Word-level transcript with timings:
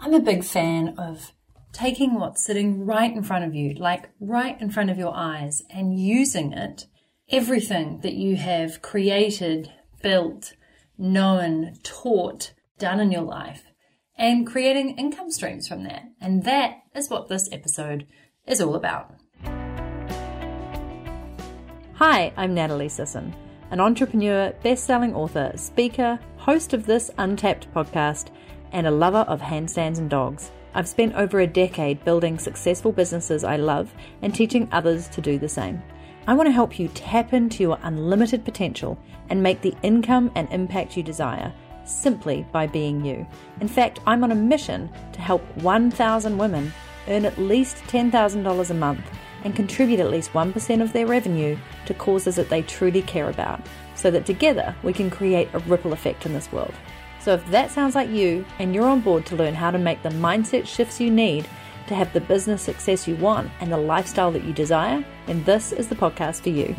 I'm 0.00 0.14
a 0.14 0.20
big 0.20 0.44
fan 0.44 0.94
of 0.96 1.32
taking 1.72 2.14
what's 2.14 2.44
sitting 2.44 2.86
right 2.86 3.12
in 3.12 3.24
front 3.24 3.44
of 3.44 3.52
you, 3.52 3.74
like 3.74 4.10
right 4.20 4.58
in 4.60 4.70
front 4.70 4.90
of 4.90 4.98
your 4.98 5.12
eyes, 5.12 5.64
and 5.70 5.98
using 5.98 6.52
it, 6.52 6.86
everything 7.30 7.98
that 8.02 8.14
you 8.14 8.36
have 8.36 8.80
created, 8.80 9.72
built, 10.00 10.52
known, 10.96 11.74
taught, 11.82 12.52
done 12.78 13.00
in 13.00 13.10
your 13.10 13.22
life, 13.22 13.64
and 14.16 14.46
creating 14.46 14.96
income 14.96 15.32
streams 15.32 15.66
from 15.66 15.82
that. 15.82 16.04
And 16.20 16.44
that 16.44 16.76
is 16.94 17.10
what 17.10 17.28
this 17.28 17.48
episode 17.50 18.06
is 18.46 18.60
all 18.60 18.76
about. 18.76 19.12
Hi, 21.94 22.32
I'm 22.36 22.54
Natalie 22.54 22.88
Sisson, 22.88 23.34
an 23.72 23.80
entrepreneur, 23.80 24.52
best 24.62 24.84
selling 24.84 25.16
author, 25.16 25.50
speaker, 25.56 26.20
host 26.36 26.72
of 26.72 26.86
this 26.86 27.10
Untapped 27.18 27.68
podcast 27.74 28.30
and 28.72 28.86
a 28.86 28.90
lover 28.90 29.24
of 29.28 29.40
handstands 29.40 29.98
and 29.98 30.08
dogs. 30.10 30.50
I've 30.74 30.88
spent 30.88 31.14
over 31.14 31.40
a 31.40 31.46
decade 31.46 32.04
building 32.04 32.38
successful 32.38 32.92
businesses 32.92 33.44
I 33.44 33.56
love 33.56 33.92
and 34.22 34.34
teaching 34.34 34.68
others 34.70 35.08
to 35.08 35.20
do 35.20 35.38
the 35.38 35.48
same. 35.48 35.82
I 36.26 36.34
want 36.34 36.46
to 36.46 36.52
help 36.52 36.78
you 36.78 36.88
tap 36.88 37.32
into 37.32 37.62
your 37.62 37.78
unlimited 37.82 38.44
potential 38.44 38.98
and 39.30 39.42
make 39.42 39.62
the 39.62 39.74
income 39.82 40.30
and 40.34 40.46
impact 40.50 40.96
you 40.96 41.02
desire 41.02 41.52
simply 41.84 42.46
by 42.52 42.66
being 42.66 43.04
you. 43.04 43.26
In 43.60 43.68
fact, 43.68 44.00
I'm 44.06 44.22
on 44.22 44.32
a 44.32 44.36
mission 44.36 44.90
to 45.12 45.20
help 45.20 45.42
1,000 45.56 46.36
women 46.36 46.72
earn 47.08 47.24
at 47.24 47.38
least 47.38 47.78
$10,000 47.84 48.70
a 48.70 48.74
month 48.74 49.10
and 49.44 49.56
contribute 49.56 50.00
at 50.00 50.10
least 50.10 50.32
1% 50.32 50.82
of 50.82 50.92
their 50.92 51.06
revenue 51.06 51.56
to 51.86 51.94
causes 51.94 52.36
that 52.36 52.50
they 52.50 52.62
truly 52.62 53.02
care 53.02 53.30
about, 53.30 53.60
so 53.94 54.10
that 54.10 54.26
together 54.26 54.74
we 54.82 54.92
can 54.92 55.08
create 55.08 55.48
a 55.54 55.60
ripple 55.60 55.92
effect 55.92 56.26
in 56.26 56.34
this 56.34 56.52
world. 56.52 56.74
So 57.28 57.34
if 57.34 57.46
that 57.50 57.70
sounds 57.70 57.94
like 57.94 58.08
you 58.08 58.46
and 58.58 58.74
you're 58.74 58.88
on 58.88 59.02
board 59.02 59.26
to 59.26 59.36
learn 59.36 59.52
how 59.52 59.70
to 59.70 59.76
make 59.76 60.02
the 60.02 60.08
mindset 60.08 60.66
shifts 60.66 60.98
you 60.98 61.10
need 61.10 61.46
to 61.86 61.94
have 61.94 62.10
the 62.14 62.22
business 62.22 62.62
success 62.62 63.06
you 63.06 63.16
want 63.16 63.50
and 63.60 63.70
the 63.70 63.76
lifestyle 63.76 64.32
that 64.32 64.44
you 64.44 64.54
desire, 64.54 65.04
then 65.26 65.44
this 65.44 65.70
is 65.72 65.88
the 65.88 65.94
podcast 65.94 66.40
for 66.40 66.48
you. 66.48 66.74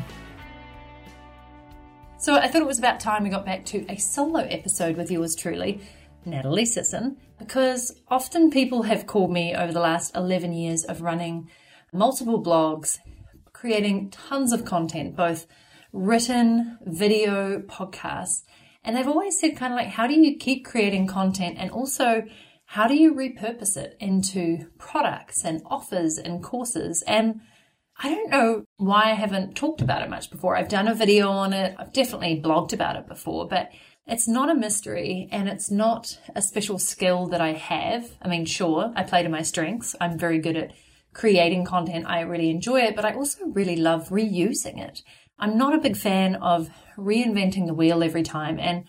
So 2.17 2.33
I 2.33 2.47
thought 2.47 2.63
it 2.63 2.67
was 2.67 2.79
about 2.79 2.99
time 2.99 3.21
we 3.21 3.29
got 3.29 3.45
back 3.45 3.63
to 3.65 3.85
a 3.89 3.97
solo 3.97 4.39
episode 4.39 4.97
with 4.97 5.11
yours 5.11 5.35
truly, 5.35 5.81
Natalie 6.25 6.65
Sisson, 6.65 7.17
because 7.37 8.01
often 8.07 8.49
people 8.49 8.81
have 8.81 9.05
called 9.05 9.31
me 9.31 9.53
over 9.53 9.71
the 9.71 9.79
last 9.79 10.15
11 10.15 10.53
years 10.53 10.83
of 10.83 11.03
running 11.03 11.47
multiple 11.93 12.43
blogs, 12.43 12.97
creating 13.53 14.09
tons 14.09 14.51
of 14.51 14.65
content, 14.65 15.15
both 15.15 15.45
written, 15.93 16.79
video, 16.81 17.59
podcasts, 17.59 18.41
and 18.83 18.95
they've 18.95 19.07
always 19.07 19.39
said 19.39 19.57
kind 19.57 19.73
of 19.73 19.77
like, 19.77 19.89
how 19.89 20.07
do 20.07 20.13
you 20.13 20.37
keep 20.37 20.65
creating 20.65 21.07
content 21.07 21.57
and 21.59 21.71
also 21.71 22.23
how 22.65 22.87
do 22.87 22.95
you 22.95 23.15
repurpose 23.15 23.75
it 23.77 23.97
into 23.99 24.67
products 24.77 25.43
and 25.43 25.61
offers 25.65 26.17
and 26.17 26.43
courses? 26.43 27.03
And 27.07 27.41
I 28.01 28.09
don't 28.09 28.29
know 28.29 28.63
why 28.77 29.05
I 29.05 29.13
haven't 29.13 29.55
talked 29.55 29.81
about 29.81 30.03
it 30.03 30.09
much 30.09 30.29
before. 30.29 30.55
I've 30.55 30.69
done 30.69 30.87
a 30.87 30.93
video 30.93 31.29
on 31.29 31.51
it. 31.51 31.75
I've 31.77 31.91
definitely 31.91 32.41
blogged 32.41 32.71
about 32.71 32.95
it 32.95 33.07
before, 33.07 33.47
but 33.47 33.71
it's 34.05 34.27
not 34.27 34.49
a 34.49 34.55
mystery 34.55 35.27
and 35.31 35.49
it's 35.49 35.69
not 35.69 36.19
a 36.35 36.41
special 36.41 36.79
skill 36.79 37.27
that 37.27 37.41
I 37.41 37.53
have. 37.53 38.09
I 38.21 38.27
mean, 38.27 38.45
sure, 38.45 38.93
I 38.95 39.03
play 39.03 39.23
to 39.23 39.29
my 39.29 39.41
strengths. 39.41 39.95
I'm 39.99 40.17
very 40.17 40.39
good 40.39 40.55
at 40.55 40.73
creating 41.13 41.65
content. 41.65 42.05
I 42.07 42.21
really 42.21 42.49
enjoy 42.49 42.81
it, 42.81 42.95
but 42.95 43.03
I 43.03 43.13
also 43.13 43.45
really 43.47 43.75
love 43.75 44.09
reusing 44.09 44.79
it. 44.79 45.01
I'm 45.37 45.57
not 45.57 45.73
a 45.73 45.81
big 45.81 45.97
fan 45.97 46.35
of 46.35 46.69
reinventing 46.99 47.67
the 47.67 47.73
wheel 47.73 48.03
every 48.03 48.23
time. 48.23 48.59
And 48.59 48.85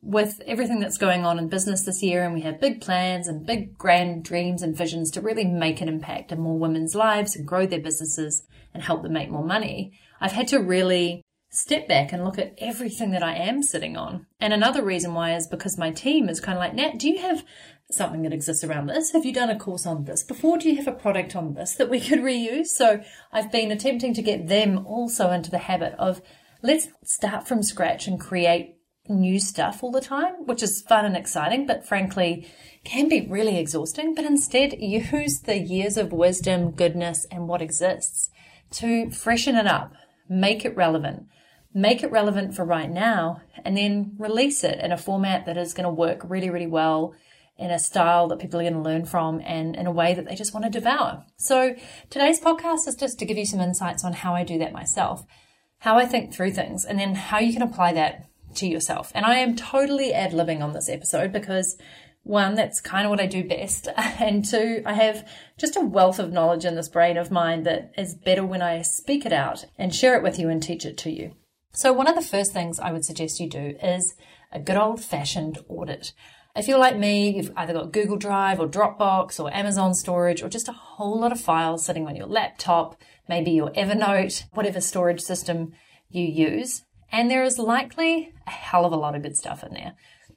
with 0.00 0.40
everything 0.46 0.80
that's 0.80 0.98
going 0.98 1.24
on 1.24 1.38
in 1.38 1.48
business 1.48 1.84
this 1.84 2.02
year, 2.02 2.24
and 2.24 2.34
we 2.34 2.40
have 2.40 2.60
big 2.60 2.80
plans 2.80 3.28
and 3.28 3.46
big 3.46 3.78
grand 3.78 4.24
dreams 4.24 4.62
and 4.62 4.76
visions 4.76 5.10
to 5.12 5.20
really 5.20 5.44
make 5.44 5.80
an 5.80 5.88
impact 5.88 6.32
in 6.32 6.40
more 6.40 6.58
women's 6.58 6.94
lives 6.94 7.36
and 7.36 7.46
grow 7.46 7.66
their 7.66 7.80
businesses 7.80 8.42
and 8.74 8.82
help 8.82 9.02
them 9.02 9.12
make 9.12 9.30
more 9.30 9.44
money, 9.44 9.92
I've 10.20 10.32
had 10.32 10.48
to 10.48 10.58
really 10.58 11.22
step 11.50 11.86
back 11.86 12.12
and 12.12 12.24
look 12.24 12.38
at 12.38 12.54
everything 12.58 13.10
that 13.10 13.22
I 13.22 13.36
am 13.36 13.62
sitting 13.62 13.96
on. 13.96 14.26
And 14.40 14.52
another 14.52 14.82
reason 14.82 15.12
why 15.12 15.36
is 15.36 15.46
because 15.46 15.78
my 15.78 15.90
team 15.90 16.28
is 16.28 16.40
kind 16.40 16.56
of 16.56 16.60
like, 16.60 16.74
Nat, 16.74 16.98
do 16.98 17.10
you 17.10 17.20
have 17.20 17.44
something 17.90 18.22
that 18.22 18.32
exists 18.32 18.64
around 18.64 18.86
this? 18.86 19.12
Have 19.12 19.26
you 19.26 19.34
done 19.34 19.50
a 19.50 19.58
course 19.58 19.86
on 19.86 20.04
this 20.04 20.22
before? 20.22 20.56
Do 20.56 20.70
you 20.70 20.76
have 20.76 20.88
a 20.88 20.92
product 20.92 21.36
on 21.36 21.52
this 21.52 21.74
that 21.74 21.90
we 21.90 22.00
could 22.00 22.20
reuse? 22.20 22.68
So 22.68 23.02
I've 23.32 23.52
been 23.52 23.70
attempting 23.70 24.14
to 24.14 24.22
get 24.22 24.48
them 24.48 24.86
also 24.86 25.30
into 25.30 25.50
the 25.50 25.58
habit 25.58 25.94
of 25.98 26.22
let's 26.62 26.88
start 27.04 27.48
from 27.48 27.62
scratch 27.62 28.06
and 28.06 28.20
create 28.20 28.76
new 29.08 29.40
stuff 29.40 29.82
all 29.82 29.90
the 29.90 30.00
time, 30.00 30.46
which 30.46 30.62
is 30.62 30.82
fun 30.82 31.04
and 31.04 31.16
exciting, 31.16 31.66
but 31.66 31.86
frankly 31.86 32.48
can 32.84 33.08
be 33.08 33.26
really 33.28 33.58
exhausting. 33.58 34.14
But 34.14 34.24
instead 34.24 34.80
use 34.80 35.40
the 35.40 35.58
years 35.58 35.96
of 35.96 36.12
wisdom, 36.12 36.70
goodness, 36.70 37.26
and 37.30 37.48
what 37.48 37.62
exists 37.62 38.30
to 38.72 39.10
freshen 39.10 39.56
it 39.56 39.66
up, 39.66 39.92
make 40.28 40.64
it 40.64 40.76
relevant, 40.76 41.26
make 41.74 42.02
it 42.02 42.10
relevant 42.10 42.54
for 42.54 42.64
right 42.64 42.90
now, 42.90 43.40
and 43.64 43.76
then 43.76 44.14
release 44.18 44.64
it 44.64 44.78
in 44.78 44.92
a 44.92 44.96
format 44.96 45.46
that 45.46 45.56
is 45.56 45.74
going 45.74 45.84
to 45.84 45.90
work 45.90 46.22
really, 46.24 46.50
really 46.50 46.66
well 46.66 47.14
in 47.58 47.70
a 47.70 47.78
style 47.78 48.28
that 48.28 48.38
people 48.38 48.58
are 48.58 48.64
going 48.64 48.72
to 48.72 48.80
learn 48.80 49.04
from 49.04 49.40
and 49.44 49.76
in 49.76 49.86
a 49.86 49.92
way 49.92 50.14
that 50.14 50.26
they 50.26 50.34
just 50.34 50.54
want 50.54 50.64
to 50.64 50.70
devour. 50.70 51.24
So 51.36 51.74
today's 52.08 52.40
podcast 52.40 52.88
is 52.88 52.96
just 52.96 53.18
to 53.18 53.26
give 53.26 53.36
you 53.36 53.46
some 53.46 53.60
insights 53.60 54.04
on 54.04 54.12
how 54.14 54.34
I 54.34 54.42
do 54.42 54.58
that 54.58 54.72
myself, 54.72 55.26
how 55.82 55.98
I 55.98 56.06
think 56.06 56.32
through 56.32 56.52
things, 56.52 56.84
and 56.84 56.96
then 56.96 57.16
how 57.16 57.40
you 57.40 57.52
can 57.52 57.60
apply 57.60 57.92
that 57.94 58.28
to 58.54 58.68
yourself. 58.68 59.10
And 59.16 59.26
I 59.26 59.38
am 59.38 59.56
totally 59.56 60.14
ad 60.14 60.30
libbing 60.30 60.62
on 60.62 60.74
this 60.74 60.88
episode 60.88 61.32
because 61.32 61.76
one, 62.22 62.54
that's 62.54 62.80
kind 62.80 63.04
of 63.04 63.10
what 63.10 63.20
I 63.20 63.26
do 63.26 63.42
best. 63.42 63.88
And 63.96 64.44
two, 64.44 64.84
I 64.86 64.92
have 64.92 65.28
just 65.58 65.74
a 65.74 65.80
wealth 65.80 66.20
of 66.20 66.32
knowledge 66.32 66.64
in 66.64 66.76
this 66.76 66.88
brain 66.88 67.16
of 67.16 67.32
mine 67.32 67.64
that 67.64 67.90
is 67.98 68.14
better 68.14 68.46
when 68.46 68.62
I 68.62 68.82
speak 68.82 69.26
it 69.26 69.32
out 69.32 69.64
and 69.76 69.92
share 69.92 70.16
it 70.16 70.22
with 70.22 70.38
you 70.38 70.48
and 70.48 70.62
teach 70.62 70.86
it 70.86 70.96
to 70.98 71.10
you. 71.10 71.34
So 71.72 71.92
one 71.92 72.06
of 72.06 72.14
the 72.14 72.22
first 72.22 72.52
things 72.52 72.78
I 72.78 72.92
would 72.92 73.04
suggest 73.04 73.40
you 73.40 73.48
do 73.48 73.74
is 73.82 74.14
a 74.52 74.60
good 74.60 74.76
old 74.76 75.02
fashioned 75.02 75.58
audit. 75.68 76.12
If 76.54 76.68
you're 76.68 76.78
like 76.78 76.98
me, 76.98 77.30
you've 77.34 77.52
either 77.56 77.72
got 77.72 77.92
Google 77.92 78.18
Drive 78.18 78.60
or 78.60 78.68
Dropbox 78.68 79.40
or 79.40 79.54
Amazon 79.54 79.94
storage 79.94 80.42
or 80.42 80.50
just 80.50 80.68
a 80.68 80.72
whole 80.72 81.18
lot 81.18 81.32
of 81.32 81.40
files 81.40 81.82
sitting 81.82 82.06
on 82.06 82.14
your 82.14 82.26
laptop, 82.26 83.00
maybe 83.26 83.52
your 83.52 83.70
Evernote, 83.70 84.44
whatever 84.52 84.78
storage 84.78 85.22
system 85.22 85.72
you 86.10 86.26
use. 86.26 86.84
And 87.10 87.30
there 87.30 87.42
is 87.42 87.58
likely 87.58 88.34
a 88.46 88.50
hell 88.50 88.84
of 88.84 88.92
a 88.92 88.96
lot 88.96 89.14
of 89.14 89.22
good 89.22 89.36
stuff 89.36 89.64
in 89.64 89.72
there. 89.72 89.94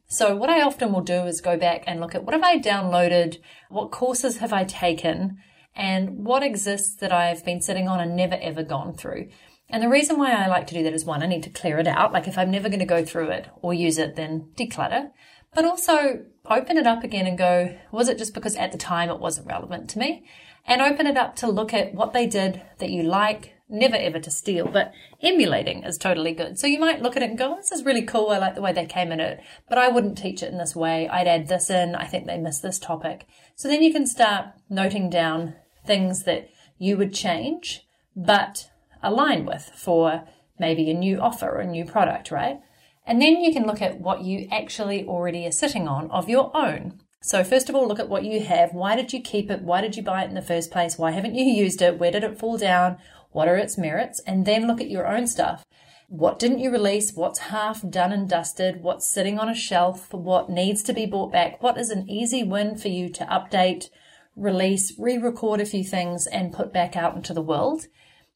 So 0.08 0.38
what 0.38 0.50
I 0.50 0.62
often 0.62 0.94
will 0.94 1.02
do 1.02 1.26
is 1.26 1.42
go 1.42 1.58
back 1.58 1.84
and 1.86 2.00
look 2.00 2.16
at 2.16 2.24
what 2.24 2.34
have 2.34 2.44
I 2.44 2.60
downloaded? 2.60 3.40
What 3.70 3.92
courses 3.92 4.38
have 4.38 4.54
I 4.54 4.64
taken? 4.64 5.38
And 5.76 6.26
what 6.26 6.44
exists 6.44 6.96
that 6.98 7.12
I've 7.12 7.44
been 7.44 7.60
sitting 7.60 7.90
on 7.90 8.00
and 8.00 8.16
never 8.16 8.36
ever 8.42 8.64
gone 8.64 8.94
through? 8.94 9.28
And 9.70 9.84
the 9.84 9.90
reason 9.90 10.18
why 10.18 10.32
I 10.32 10.48
like 10.48 10.68
to 10.68 10.76
do 10.76 10.84
that 10.84 10.94
is 10.94 11.04
one, 11.04 11.24
I 11.24 11.28
need 11.28 11.44
to 11.44 11.50
clear 11.50 11.78
it 11.78 11.88
out. 11.88 12.14
Like 12.14 12.28
if 12.28 12.38
I'm 12.38 12.52
never 12.52 12.70
going 12.70 12.80
to 12.80 12.86
go 12.86 13.04
through 13.04 13.32
it 13.32 13.50
or 13.62 13.74
use 13.74 13.98
it, 13.98 14.16
then 14.16 14.52
declutter 14.56 15.10
but 15.56 15.66
also 15.66 16.26
open 16.46 16.78
it 16.78 16.86
up 16.86 17.04
again 17.04 17.26
and 17.26 17.38
go, 17.38 17.76
was 17.92 18.10
it 18.10 18.18
just 18.18 18.34
because 18.34 18.56
at 18.56 18.72
the 18.72 18.78
time 18.78 19.10
it 19.10 19.20
wasn't 19.20 19.48
relevant 19.48 19.90
to 19.92 20.00
me? 20.00 20.26
And 20.68 20.82
open 20.82 21.08
it 21.08 21.18
up 21.18 21.36
to 21.38 21.48
look 21.48 21.74
at 21.74 21.94
what 21.94 22.14
they 22.14 22.28
did 22.28 22.62
that 22.80 22.90
you 22.90 23.04
like, 23.04 23.54
never 23.70 23.96
ever 23.96 24.20
to 24.20 24.32
steal, 24.32 24.68
but 24.68 24.92
emulating 25.22 25.84
is 25.84 25.98
totally 25.98 26.34
good. 26.34 26.60
So 26.60 26.68
you 26.68 26.80
might 26.80 27.02
look 27.02 27.16
at 27.16 27.24
it 27.24 27.30
and 27.30 27.38
go, 27.38 27.54
oh, 27.54 27.56
this 27.56 27.72
is 27.72 27.86
really 27.86 28.02
cool. 28.02 28.30
I 28.30 28.38
like 28.38 28.56
the 28.56 28.62
way 28.62 28.74
they 28.74 28.86
came 28.86 29.12
in 29.12 29.20
it, 29.20 29.42
but 29.70 29.78
I 29.78 29.88
wouldn't 29.88 30.18
teach 30.18 30.44
it 30.44 30.52
in 30.52 30.58
this 30.58 30.76
way. 30.76 31.08
I'd 31.08 31.28
add 31.28 31.48
this 31.48 31.70
in. 31.70 31.96
I 31.96 32.06
think 32.06 32.26
they 32.26 32.38
missed 32.38 32.62
this 32.62 32.80
topic. 32.80 33.28
So 33.56 33.68
then 33.68 33.82
you 33.82 33.94
can 33.94 34.06
start 34.06 34.48
noting 34.70 35.10
down 35.10 35.56
things 35.86 36.24
that 36.24 36.50
you 36.78 36.98
would 36.98 37.14
change, 37.14 37.88
but 38.16 38.70
align 39.02 39.46
with 39.46 39.72
for 39.76 40.28
maybe 40.60 40.90
a 40.90 40.94
new 40.94 41.20
offer 41.20 41.50
or 41.50 41.60
a 41.60 41.68
new 41.68 41.86
product, 41.86 42.32
right? 42.32 42.60
And 43.06 43.22
then 43.22 43.42
you 43.42 43.54
can 43.54 43.66
look 43.66 43.82
at 43.82 44.00
what 44.00 44.24
you 44.24 44.48
actually 44.52 45.06
already 45.06 45.46
are 45.46 45.52
sitting 45.52 45.88
on 45.88 46.10
of 46.12 46.28
your 46.28 46.56
own. 46.56 47.00
So 47.22 47.44
first 47.44 47.70
of 47.70 47.76
all, 47.76 47.88
look 47.88 48.00
at 48.00 48.10
what 48.10 48.24
you 48.24 48.42
have. 48.42 48.74
Why 48.74 48.96
did 48.96 49.14
you 49.14 49.22
keep 49.22 49.50
it? 49.50 49.62
Why 49.62 49.82
did 49.82 49.96
you 49.96 50.04
buy 50.04 50.24
it 50.24 50.30
in 50.30 50.36
the 50.36 50.42
first 50.42 50.72
place? 50.72 50.98
Why 50.98 51.12
haven't 51.12 51.36
you 51.36 51.46
used 51.46 51.82
it? 51.82 51.98
Where 51.98 52.12
did 52.12 52.24
it 52.24 52.40
fall 52.40 52.58
down? 52.58 52.98
What 53.32 53.48
are 53.48 53.58
its 53.58 53.78
merits? 53.78 54.22
And 54.28 54.46
then 54.46 54.68
look 54.68 54.80
at 54.80 54.90
your 54.90 55.08
own 55.08 55.28
stuff. 55.28 55.66
What 56.08 56.38
didn't 56.38 56.60
you 56.60 56.72
release? 56.72 57.14
What's 57.14 57.40
half 57.40 57.88
done 57.90 58.12
and 58.12 58.30
dusted? 58.30 58.84
What's 58.84 59.10
sitting 59.10 59.40
on 59.40 59.50
a 59.50 59.56
shelf? 59.56 60.14
What 60.14 60.50
needs 60.50 60.84
to 60.84 60.94
be 60.94 61.08
brought 61.08 61.32
back? 61.32 61.62
What 61.64 61.80
is 61.80 61.90
an 61.90 62.08
easy 62.08 62.44
win 62.44 62.78
for 62.78 62.90
you 62.90 63.10
to 63.10 63.26
update, 63.26 63.90
release, 64.36 64.94
re-record 65.00 65.60
a 65.60 65.66
few 65.66 65.84
things 65.84 66.28
and 66.28 66.54
put 66.54 66.72
back 66.72 66.96
out 66.96 67.16
into 67.16 67.34
the 67.34 67.42
world? 67.42 67.88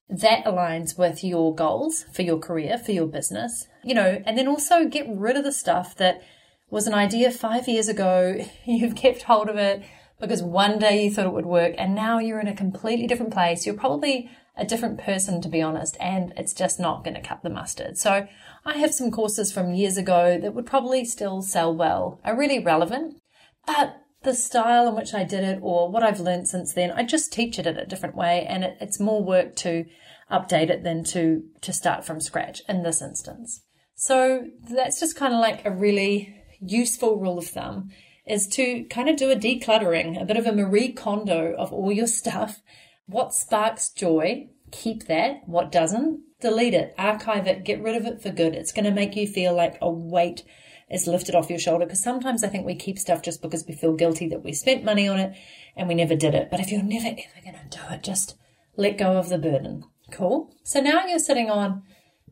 That 0.09 0.43
aligns 0.45 0.97
with 0.97 1.23
your 1.23 1.53
goals 1.53 2.05
for 2.11 2.23
your 2.23 2.39
career, 2.39 2.77
for 2.77 2.91
your 2.91 3.05
business, 3.05 3.67
you 3.83 3.93
know, 3.93 4.21
and 4.25 4.37
then 4.37 4.47
also 4.47 4.85
get 4.87 5.05
rid 5.07 5.37
of 5.37 5.43
the 5.43 5.51
stuff 5.51 5.95
that 5.97 6.21
was 6.69 6.87
an 6.87 6.93
idea 6.93 7.31
five 7.31 7.67
years 7.67 7.87
ago. 7.87 8.43
You've 8.65 8.95
kept 8.95 9.23
hold 9.23 9.49
of 9.49 9.57
it 9.57 9.83
because 10.19 10.41
one 10.41 10.79
day 10.79 11.05
you 11.05 11.11
thought 11.11 11.27
it 11.27 11.33
would 11.33 11.45
work 11.45 11.75
and 11.77 11.95
now 11.95 12.19
you're 12.19 12.39
in 12.39 12.47
a 12.47 12.55
completely 12.55 13.07
different 13.07 13.33
place. 13.33 13.65
You're 13.65 13.75
probably 13.75 14.29
a 14.57 14.65
different 14.65 14.99
person, 14.99 15.41
to 15.41 15.47
be 15.47 15.61
honest, 15.61 15.95
and 15.99 16.33
it's 16.35 16.53
just 16.53 16.79
not 16.79 17.03
going 17.03 17.13
to 17.13 17.21
cut 17.21 17.41
the 17.43 17.49
mustard. 17.49 17.97
So 17.97 18.27
I 18.65 18.77
have 18.77 18.93
some 18.93 19.11
courses 19.11 19.53
from 19.53 19.73
years 19.73 19.95
ago 19.95 20.37
that 20.41 20.53
would 20.53 20.65
probably 20.65 21.05
still 21.05 21.41
sell 21.41 21.73
well, 21.73 22.19
are 22.25 22.37
really 22.37 22.59
relevant, 22.59 23.21
but 23.65 23.95
the 24.23 24.33
style 24.33 24.87
in 24.87 24.95
which 24.95 25.13
I 25.13 25.23
did 25.23 25.43
it 25.43 25.59
or 25.61 25.89
what 25.89 26.03
I've 26.03 26.19
learned 26.19 26.47
since 26.47 26.73
then. 26.73 26.91
I 26.91 27.03
just 27.03 27.31
teach 27.31 27.57
it 27.57 27.67
in 27.67 27.77
a 27.77 27.85
different 27.85 28.15
way 28.15 28.45
and 28.47 28.63
it, 28.63 28.77
it's 28.81 28.99
more 28.99 29.23
work 29.23 29.55
to 29.57 29.85
update 30.31 30.69
it 30.69 30.83
than 30.83 31.03
to, 31.05 31.43
to 31.61 31.73
start 31.73 32.05
from 32.05 32.19
scratch 32.19 32.61
in 32.67 32.83
this 32.83 33.01
instance. 33.01 33.61
So 33.95 34.47
that's 34.69 34.99
just 34.99 35.15
kind 35.15 35.33
of 35.33 35.39
like 35.39 35.65
a 35.65 35.71
really 35.71 36.35
useful 36.59 37.19
rule 37.19 37.37
of 37.37 37.47
thumb 37.47 37.89
is 38.25 38.47
to 38.47 38.83
kind 38.85 39.09
of 39.09 39.17
do 39.17 39.31
a 39.31 39.35
decluttering, 39.35 40.21
a 40.21 40.25
bit 40.25 40.37
of 40.37 40.45
a 40.45 40.51
Marie 40.51 40.91
Kondo 40.91 41.55
of 41.57 41.73
all 41.73 41.91
your 41.91 42.07
stuff. 42.07 42.61
What 43.07 43.33
sparks 43.33 43.89
joy, 43.89 44.49
keep 44.71 45.07
that. 45.07 45.41
What 45.47 45.71
doesn't, 45.71 46.21
delete 46.39 46.75
it, 46.75 46.93
archive 46.97 47.47
it, 47.47 47.63
get 47.63 47.81
rid 47.81 47.95
of 47.95 48.05
it 48.05 48.21
for 48.21 48.29
good. 48.29 48.53
It's 48.53 48.71
going 48.71 48.85
to 48.85 48.91
make 48.91 49.15
you 49.15 49.27
feel 49.27 49.55
like 49.55 49.77
a 49.81 49.89
weight 49.89 50.43
is 50.89 51.07
lifted 51.07 51.35
off 51.35 51.49
your 51.49 51.59
shoulder. 51.59 51.85
Because 51.85 52.03
sometimes 52.03 52.43
I 52.43 52.47
think 52.47 52.65
we 52.65 52.75
keep 52.75 52.99
stuff 52.99 53.21
just 53.21 53.41
because 53.41 53.65
we 53.67 53.73
feel 53.73 53.93
guilty 53.93 54.27
that 54.29 54.43
we 54.43 54.53
spent 54.53 54.83
money 54.83 55.07
on 55.07 55.19
it 55.19 55.35
and 55.75 55.87
we 55.87 55.95
never 55.95 56.15
did 56.15 56.35
it. 56.35 56.49
But 56.49 56.59
if 56.59 56.71
you're 56.71 56.83
never 56.83 57.07
ever 57.07 57.43
going 57.43 57.69
to 57.69 57.77
do 57.77 57.83
it, 57.91 58.03
just 58.03 58.37
let 58.75 58.97
go 58.97 59.17
of 59.17 59.29
the 59.29 59.37
burden. 59.37 59.83
Cool. 60.11 60.53
So 60.63 60.79
now 60.79 61.05
you're 61.05 61.19
sitting 61.19 61.49
on, 61.49 61.83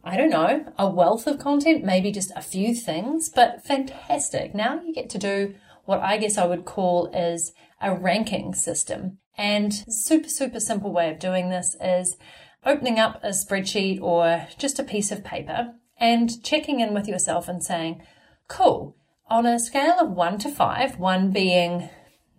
I 0.04 0.18
don't 0.18 0.30
know, 0.30 0.66
a 0.78 0.90
wealth 0.90 1.28
of 1.28 1.40
content, 1.40 1.84
maybe 1.84 2.12
just 2.12 2.32
a 2.36 2.42
few 2.42 2.74
things, 2.74 3.30
but 3.30 3.64
fantastic. 3.64 4.56
Now 4.56 4.82
you 4.82 4.94
get 4.94 5.10
to 5.12 5.18
do 5.18 5.56
what 5.86 6.02
I 6.02 6.18
guess 6.18 6.38
I 6.38 6.46
would 6.46 6.66
call 6.66 7.08
is 7.14 7.54
a 7.82 7.96
ranking 7.96 8.54
system. 8.54 9.20
And 9.38 9.74
super, 9.88 10.30
super 10.30 10.60
simple 10.60 10.92
way 10.92 11.12
of 11.12 11.20
doing 11.20 11.50
this 11.50 11.76
is 11.80 12.18
opening 12.66 13.00
up 13.00 13.24
a 13.24 13.30
spreadsheet 13.30 14.02
or 14.02 14.48
just 14.58 14.80
a 14.80 14.84
piece 14.84 15.12
of 15.12 15.24
paper 15.24 15.74
and 16.00 16.44
checking 16.44 16.80
in 16.80 16.94
with 16.94 17.08
yourself 17.08 17.48
and 17.48 17.64
saying, 17.64 18.02
cool, 18.48 18.96
on 19.30 19.46
a 19.46 19.60
scale 19.60 19.98
of 20.00 20.12
one 20.12 20.38
to 20.40 20.50
five, 20.50 20.98
one 20.98 21.32
being 21.32 21.90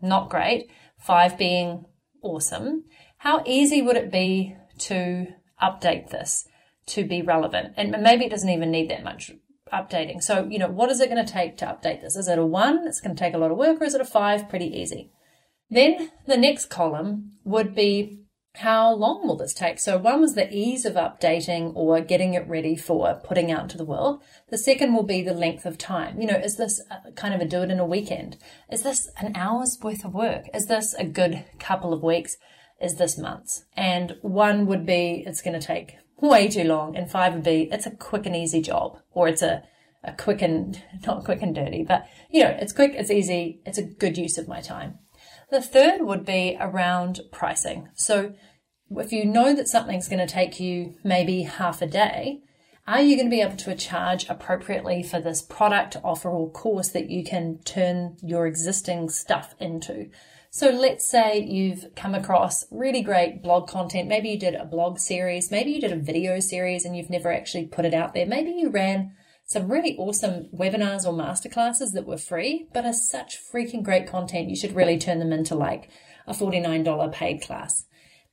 not 0.01 0.31
great, 0.31 0.71
five 0.99 1.37
being 1.37 1.85
awesome, 2.23 2.85
how 3.19 3.43
easy 3.47 3.83
would 3.83 3.97
it 3.97 4.11
be 4.11 4.57
to 4.79 5.27
update 5.63 6.11
this 6.11 6.47
to 6.87 7.05
be 7.05 7.23
relevant? 7.23 7.75
And 7.77 7.91
maybe 8.03 8.25
it 8.25 8.31
doesn't 8.31 8.49
even 8.49 8.71
need 8.71 8.91
that 8.91 9.05
much 9.05 9.33
updating. 9.73 10.23
So, 10.23 10.47
you 10.49 10.59
know, 10.59 10.69
what 10.69 10.91
is 10.91 11.01
it 11.01 11.11
going 11.11 11.25
to 11.25 11.33
take 11.33 11.57
to 11.59 11.67
update 11.67 12.01
this? 12.01 12.17
Is 12.17 12.29
it 12.29 12.39
a 12.39 12.47
one? 12.47 12.87
It's 12.87 13.01
going 13.01 13.15
to 13.15 13.21
take 13.21 13.35
a 13.35 13.39
lot 13.39 13.51
of 13.51 13.59
work 13.59 13.81
or 13.81 13.85
is 13.85 13.95
it 13.95 14.01
a 14.01 14.07
five? 14.07 14.49
Pretty 14.49 14.67
easy. 14.67 15.11
Then 15.71 16.11
the 16.27 16.37
next 16.37 16.67
column 16.67 17.33
would 17.45 17.75
be 17.75 18.21
how 18.59 18.93
long 18.93 19.25
will 19.25 19.37
this 19.37 19.55
take? 19.55 19.79
So 19.79 19.97
one 19.99 20.21
was 20.21 20.35
the 20.35 20.53
ease 20.53 20.85
of 20.85 20.95
updating 20.95 21.71
or 21.77 22.01
getting 22.01 22.35
it 22.35 22.49
ready 22.49 22.75
for 22.75 23.15
putting 23.23 23.53
out 23.53 23.71
to 23.71 23.79
the 23.79 23.85
world. 23.85 24.21
The 24.49 24.59
second 24.59 24.95
will 24.95 25.05
be 25.05 25.23
the 25.23 25.33
length 25.33 25.65
of 25.65 25.79
time. 25.79 26.21
You 26.21 26.27
know, 26.27 26.39
is 26.39 26.57
this 26.57 26.81
kind 27.15 27.35
of 27.35 27.41
a 27.41 27.45
do 27.45 27.63
it 27.63 27.71
in 27.71 27.79
a 27.79 27.87
weekend? 27.87 28.37
Is 28.69 28.83
this 28.83 29.11
an 29.19 29.37
hour's 29.37 29.79
worth 29.81 30.05
of 30.05 30.13
work? 30.13 30.47
Is 30.53 30.67
this 30.67 30.93
a 30.95 31.05
good 31.05 31.45
couple 31.61 31.93
of 31.93 32.03
weeks? 32.03 32.37
Is 32.83 32.97
this 32.97 33.17
months? 33.17 33.65
And 33.77 34.17
one 34.23 34.67
would 34.67 34.85
be 34.85 35.23
it's 35.25 35.41
going 35.43 35.59
to 35.59 35.65
take 35.65 35.95
way 36.21 36.49
too 36.49 36.65
long. 36.65 36.97
And 36.97 37.09
five 37.09 37.35
would 37.35 37.45
be 37.45 37.69
it's 37.71 37.87
a 37.87 37.93
quick 37.93 38.27
and 38.27 38.35
easy 38.35 38.61
job 38.61 38.99
or 39.13 39.29
it's 39.29 39.43
a, 39.43 39.63
a 40.03 40.13
quick 40.15 40.43
and 40.43 40.83
not 41.07 41.25
quick 41.25 41.43
and 41.43 41.55
dirty, 41.55 41.85
but 41.85 42.09
you 42.29 42.43
know, 42.43 42.57
it's 42.61 42.73
quick, 42.73 42.95
it's 42.97 43.13
easy, 43.13 43.61
it's 43.65 43.79
a 43.79 43.83
good 43.83 44.19
use 44.19 44.37
of 44.37 44.49
my 44.49 44.61
time. 44.61 44.99
The 45.51 45.63
third 45.63 46.03
would 46.03 46.27
be 46.27 46.57
around 46.61 47.21
pricing. 47.33 47.89
So 47.95 48.35
if 48.91 49.13
you 49.13 49.25
know 49.25 49.55
that 49.55 49.69
something's 49.69 50.09
going 50.09 50.27
to 50.27 50.33
take 50.33 50.61
you 50.61 50.95
maybe 51.05 51.43
half 51.43 51.83
a 51.83 51.87
day, 51.87 52.41
are 52.87 53.03
you 53.03 53.17
going 53.17 53.27
to 53.27 53.37
be 53.37 53.43
able 53.43 53.57
to 53.57 53.75
charge 53.75 54.27
appropriately 54.31 55.03
for 55.03 55.21
this 55.21 55.43
product, 55.43 55.99
offer, 56.03 56.31
or 56.31 56.51
course 56.51 56.89
that 56.93 57.11
you 57.11 57.23
can 57.23 57.59
turn 57.65 58.17
your 58.23 58.47
existing 58.47 59.11
stuff 59.11 59.55
into? 59.61 60.09
So 60.51 60.71
let's 60.71 61.07
say 61.07 61.39
you've 61.39 61.95
come 61.95 62.15
across 62.15 62.65
really 62.71 63.03
great 63.03 63.43
blog 63.43 63.69
content. 63.69 64.09
Maybe 64.09 64.31
you 64.31 64.39
did 64.39 64.55
a 64.55 64.65
blog 64.65 64.99
series. 64.99 65.51
Maybe 65.51 65.73
you 65.73 65.81
did 65.81 65.93
a 65.93 65.97
video 65.97 66.41
series 66.41 66.87
and 66.87 66.97
you've 66.97 67.11
never 67.11 67.31
actually 67.31 67.67
put 67.67 67.85
it 67.85 67.93
out 67.93 68.15
there. 68.15 68.25
Maybe 68.25 68.53
you 68.53 68.71
ran 68.71 69.13
some 69.45 69.71
really 69.71 69.95
awesome 69.99 70.49
webinars 70.55 71.05
or 71.05 71.13
masterclasses 71.13 71.93
that 71.93 72.07
were 72.07 72.17
free, 72.17 72.69
but 72.73 72.87
are 72.87 72.95
such 72.95 73.39
freaking 73.53 73.83
great 73.83 74.07
content. 74.07 74.49
You 74.49 74.57
should 74.57 74.75
really 74.75 74.99
turn 74.99 75.19
them 75.19 75.33
into 75.33 75.55
like 75.55 75.91
a 76.27 76.33
$49 76.33 77.13
paid 77.13 77.43
class. 77.43 77.85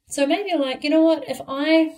So 0.08 0.26
maybe 0.26 0.50
you're 0.50 0.60
like, 0.60 0.84
you 0.84 0.90
know 0.90 1.02
what? 1.02 1.28
If 1.28 1.42
I 1.48 1.96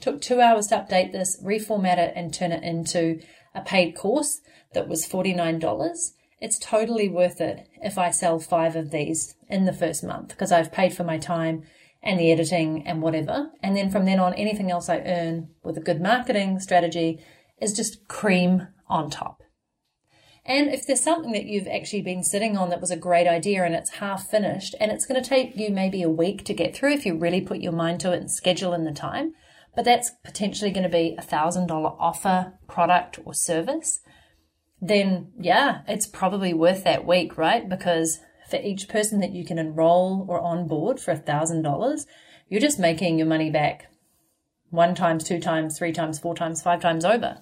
took 0.00 0.20
two 0.20 0.40
hours 0.40 0.68
to 0.68 0.76
update 0.76 1.12
this, 1.12 1.40
reformat 1.42 1.98
it, 1.98 2.12
and 2.16 2.32
turn 2.32 2.52
it 2.52 2.62
into 2.62 3.20
a 3.54 3.60
paid 3.60 3.96
course 3.96 4.40
that 4.74 4.88
was 4.88 5.06
$49, 5.06 6.12
it's 6.40 6.58
totally 6.58 7.08
worth 7.08 7.40
it 7.40 7.68
if 7.82 7.98
I 7.98 8.10
sell 8.10 8.38
five 8.38 8.74
of 8.74 8.90
these 8.90 9.36
in 9.48 9.64
the 9.64 9.72
first 9.72 10.02
month 10.02 10.28
because 10.28 10.50
I've 10.50 10.72
paid 10.72 10.92
for 10.92 11.04
my 11.04 11.18
time 11.18 11.62
and 12.02 12.18
the 12.18 12.32
editing 12.32 12.86
and 12.86 13.00
whatever. 13.00 13.50
And 13.62 13.76
then 13.76 13.90
from 13.90 14.06
then 14.06 14.18
on, 14.18 14.34
anything 14.34 14.70
else 14.70 14.88
I 14.88 14.98
earn 14.98 15.50
with 15.62 15.76
a 15.76 15.80
good 15.80 16.00
marketing 16.00 16.58
strategy 16.58 17.20
is 17.60 17.72
just 17.72 18.08
cream 18.08 18.66
on 18.88 19.08
top. 19.08 19.41
And 20.44 20.70
if 20.70 20.86
there's 20.86 21.00
something 21.00 21.32
that 21.32 21.44
you've 21.44 21.68
actually 21.68 22.02
been 22.02 22.24
sitting 22.24 22.56
on 22.56 22.70
that 22.70 22.80
was 22.80 22.90
a 22.90 22.96
great 22.96 23.28
idea 23.28 23.64
and 23.64 23.74
it's 23.74 23.90
half 23.90 24.28
finished 24.28 24.74
and 24.80 24.90
it's 24.90 25.06
going 25.06 25.22
to 25.22 25.28
take 25.28 25.56
you 25.56 25.70
maybe 25.70 26.02
a 26.02 26.10
week 26.10 26.44
to 26.44 26.54
get 26.54 26.74
through 26.74 26.92
if 26.92 27.06
you 27.06 27.16
really 27.16 27.40
put 27.40 27.60
your 27.60 27.72
mind 27.72 28.00
to 28.00 28.12
it 28.12 28.20
and 28.20 28.30
schedule 28.30 28.74
in 28.74 28.84
the 28.84 28.92
time, 28.92 29.34
but 29.76 29.84
that's 29.84 30.10
potentially 30.24 30.72
going 30.72 30.82
to 30.82 30.88
be 30.88 31.14
a 31.16 31.22
thousand 31.22 31.68
dollar 31.68 31.90
offer, 31.98 32.54
product 32.66 33.20
or 33.24 33.32
service, 33.32 34.00
then 34.80 35.30
yeah, 35.38 35.82
it's 35.86 36.08
probably 36.08 36.52
worth 36.52 36.82
that 36.82 37.06
week, 37.06 37.38
right? 37.38 37.68
Because 37.68 38.18
for 38.50 38.56
each 38.56 38.88
person 38.88 39.20
that 39.20 39.32
you 39.32 39.44
can 39.44 39.58
enroll 39.58 40.26
or 40.28 40.40
onboard 40.40 40.98
for 40.98 41.12
a 41.12 41.16
thousand 41.16 41.62
dollars, 41.62 42.04
you're 42.48 42.60
just 42.60 42.80
making 42.80 43.16
your 43.16 43.28
money 43.28 43.48
back 43.48 43.86
one 44.70 44.94
times, 44.96 45.22
two 45.22 45.38
times, 45.38 45.78
three 45.78 45.92
times, 45.92 46.18
four 46.18 46.34
times, 46.34 46.62
five 46.62 46.80
times 46.80 47.04
over. 47.04 47.40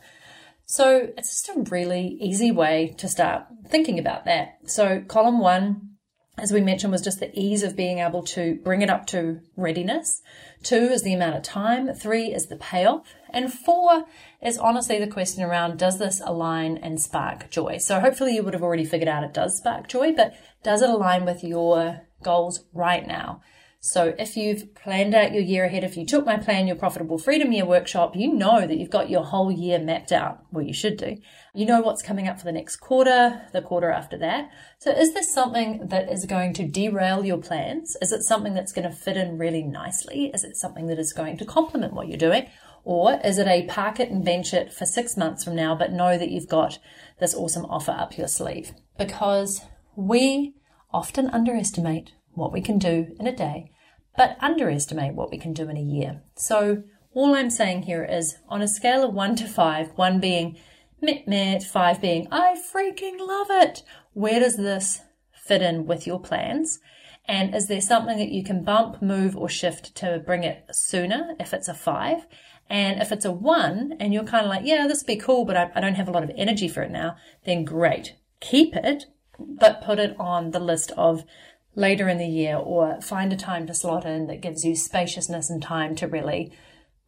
So 0.70 1.08
it's 1.18 1.30
just 1.30 1.48
a 1.48 1.68
really 1.68 2.16
easy 2.20 2.52
way 2.52 2.94
to 2.98 3.08
start 3.08 3.42
thinking 3.66 3.98
about 3.98 4.24
that. 4.26 4.58
So 4.66 5.00
column 5.00 5.40
one, 5.40 5.96
as 6.38 6.52
we 6.52 6.60
mentioned, 6.60 6.92
was 6.92 7.02
just 7.02 7.18
the 7.18 7.36
ease 7.36 7.64
of 7.64 7.74
being 7.74 7.98
able 7.98 8.22
to 8.26 8.54
bring 8.62 8.80
it 8.80 8.88
up 8.88 9.04
to 9.06 9.40
readiness. 9.56 10.22
Two 10.62 10.76
is 10.76 11.02
the 11.02 11.12
amount 11.12 11.34
of 11.34 11.42
time. 11.42 11.92
Three 11.92 12.26
is 12.32 12.46
the 12.46 12.54
payoff. 12.54 13.12
And 13.30 13.52
four 13.52 14.04
is 14.40 14.58
honestly 14.58 15.00
the 15.00 15.08
question 15.08 15.42
around 15.42 15.76
does 15.76 15.98
this 15.98 16.22
align 16.24 16.76
and 16.76 17.00
spark 17.00 17.50
joy? 17.50 17.78
So 17.78 17.98
hopefully 17.98 18.36
you 18.36 18.44
would 18.44 18.54
have 18.54 18.62
already 18.62 18.84
figured 18.84 19.08
out 19.08 19.24
it 19.24 19.34
does 19.34 19.58
spark 19.58 19.88
joy, 19.88 20.12
but 20.12 20.34
does 20.62 20.82
it 20.82 20.90
align 20.90 21.24
with 21.24 21.42
your 21.42 22.02
goals 22.22 22.64
right 22.72 23.04
now? 23.04 23.40
So 23.82 24.14
if 24.18 24.36
you've 24.36 24.74
planned 24.74 25.14
out 25.14 25.32
your 25.32 25.42
year 25.42 25.64
ahead, 25.64 25.84
if 25.84 25.96
you 25.96 26.04
took 26.04 26.26
my 26.26 26.36
plan, 26.36 26.66
your 26.66 26.76
profitable 26.76 27.16
freedom 27.16 27.50
year 27.50 27.64
workshop, 27.64 28.14
you 28.14 28.30
know 28.30 28.66
that 28.66 28.76
you've 28.76 28.90
got 28.90 29.08
your 29.08 29.24
whole 29.24 29.50
year 29.50 29.78
mapped 29.78 30.12
out. 30.12 30.44
Well, 30.52 30.66
you 30.66 30.74
should 30.74 30.98
do. 30.98 31.16
You 31.54 31.64
know 31.64 31.80
what's 31.80 32.02
coming 32.02 32.28
up 32.28 32.38
for 32.38 32.44
the 32.44 32.52
next 32.52 32.76
quarter, 32.76 33.40
the 33.54 33.62
quarter 33.62 33.90
after 33.90 34.18
that. 34.18 34.50
So 34.78 34.90
is 34.90 35.14
this 35.14 35.32
something 35.32 35.88
that 35.88 36.12
is 36.12 36.26
going 36.26 36.52
to 36.54 36.68
derail 36.68 37.24
your 37.24 37.38
plans? 37.38 37.96
Is 38.02 38.12
it 38.12 38.22
something 38.22 38.52
that's 38.52 38.72
going 38.72 38.86
to 38.86 38.94
fit 38.94 39.16
in 39.16 39.38
really 39.38 39.62
nicely? 39.62 40.30
Is 40.34 40.44
it 40.44 40.58
something 40.58 40.86
that 40.88 40.98
is 40.98 41.14
going 41.14 41.38
to 41.38 41.46
complement 41.46 41.94
what 41.94 42.08
you're 42.08 42.18
doing? 42.18 42.50
Or 42.84 43.18
is 43.24 43.38
it 43.38 43.46
a 43.46 43.64
park 43.64 43.98
it 43.98 44.10
and 44.10 44.22
bench 44.22 44.52
it 44.52 44.74
for 44.74 44.84
six 44.84 45.16
months 45.16 45.42
from 45.42 45.56
now, 45.56 45.74
but 45.74 45.90
know 45.90 46.18
that 46.18 46.30
you've 46.30 46.48
got 46.48 46.78
this 47.18 47.34
awesome 47.34 47.64
offer 47.64 47.92
up 47.92 48.18
your 48.18 48.28
sleeve? 48.28 48.72
Because 48.98 49.62
we 49.96 50.54
often 50.92 51.30
underestimate 51.30 52.12
what 52.34 52.52
we 52.52 52.60
can 52.60 52.78
do 52.78 53.14
in 53.18 53.26
a 53.26 53.36
day, 53.36 53.70
but 54.16 54.36
underestimate 54.40 55.14
what 55.14 55.30
we 55.30 55.38
can 55.38 55.52
do 55.52 55.68
in 55.68 55.76
a 55.76 55.82
year. 55.82 56.22
So 56.36 56.84
all 57.12 57.34
I'm 57.34 57.50
saying 57.50 57.82
here 57.82 58.04
is 58.04 58.36
on 58.48 58.62
a 58.62 58.68
scale 58.68 59.04
of 59.04 59.14
one 59.14 59.36
to 59.36 59.46
five, 59.46 59.90
one 59.96 60.20
being 60.20 60.56
met 61.00 61.26
met, 61.26 61.62
five 61.62 62.00
being 62.00 62.28
I 62.30 62.56
freaking 62.74 63.18
love 63.18 63.48
it. 63.50 63.82
Where 64.12 64.40
does 64.40 64.56
this 64.56 65.00
fit 65.32 65.62
in 65.62 65.86
with 65.86 66.06
your 66.06 66.20
plans? 66.20 66.78
And 67.26 67.54
is 67.54 67.68
there 67.68 67.80
something 67.80 68.18
that 68.18 68.30
you 68.30 68.42
can 68.42 68.64
bump, 68.64 69.02
move, 69.02 69.36
or 69.36 69.48
shift 69.48 69.94
to 69.96 70.22
bring 70.24 70.42
it 70.44 70.64
sooner 70.72 71.34
if 71.38 71.52
it's 71.54 71.68
a 71.68 71.74
five? 71.74 72.26
And 72.68 73.02
if 73.02 73.12
it's 73.12 73.24
a 73.24 73.32
one 73.32 73.96
and 73.98 74.14
you're 74.14 74.24
kind 74.24 74.44
of 74.44 74.50
like, 74.50 74.62
yeah, 74.64 74.86
this 74.86 75.02
would 75.02 75.06
be 75.06 75.16
cool, 75.16 75.44
but 75.44 75.56
I, 75.56 75.70
I 75.74 75.80
don't 75.80 75.94
have 75.94 76.08
a 76.08 76.12
lot 76.12 76.22
of 76.22 76.30
energy 76.36 76.68
for 76.68 76.82
it 76.82 76.90
now, 76.90 77.16
then 77.44 77.64
great. 77.64 78.14
Keep 78.40 78.76
it, 78.76 79.06
but 79.38 79.82
put 79.82 79.98
it 79.98 80.14
on 80.18 80.52
the 80.52 80.60
list 80.60 80.92
of 80.96 81.24
later 81.74 82.08
in 82.08 82.18
the 82.18 82.26
year 82.26 82.56
or 82.56 83.00
find 83.00 83.32
a 83.32 83.36
time 83.36 83.66
to 83.66 83.74
slot 83.74 84.04
in 84.04 84.26
that 84.26 84.40
gives 84.40 84.64
you 84.64 84.74
spaciousness 84.74 85.50
and 85.50 85.62
time 85.62 85.94
to 85.96 86.06
really 86.06 86.52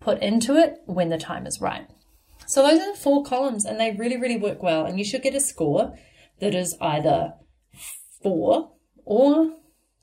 put 0.00 0.22
into 0.22 0.56
it 0.56 0.76
when 0.86 1.08
the 1.08 1.18
time 1.18 1.46
is 1.46 1.60
right. 1.60 1.86
So 2.46 2.62
those 2.62 2.80
are 2.80 2.92
the 2.92 2.98
four 2.98 3.24
columns 3.24 3.64
and 3.64 3.78
they 3.78 3.92
really, 3.92 4.16
really 4.16 4.36
work 4.36 4.62
well. 4.62 4.84
And 4.84 4.98
you 4.98 5.04
should 5.04 5.22
get 5.22 5.34
a 5.34 5.40
score 5.40 5.96
that 6.40 6.54
is 6.54 6.76
either 6.80 7.34
four 8.22 8.72
or 9.04 9.52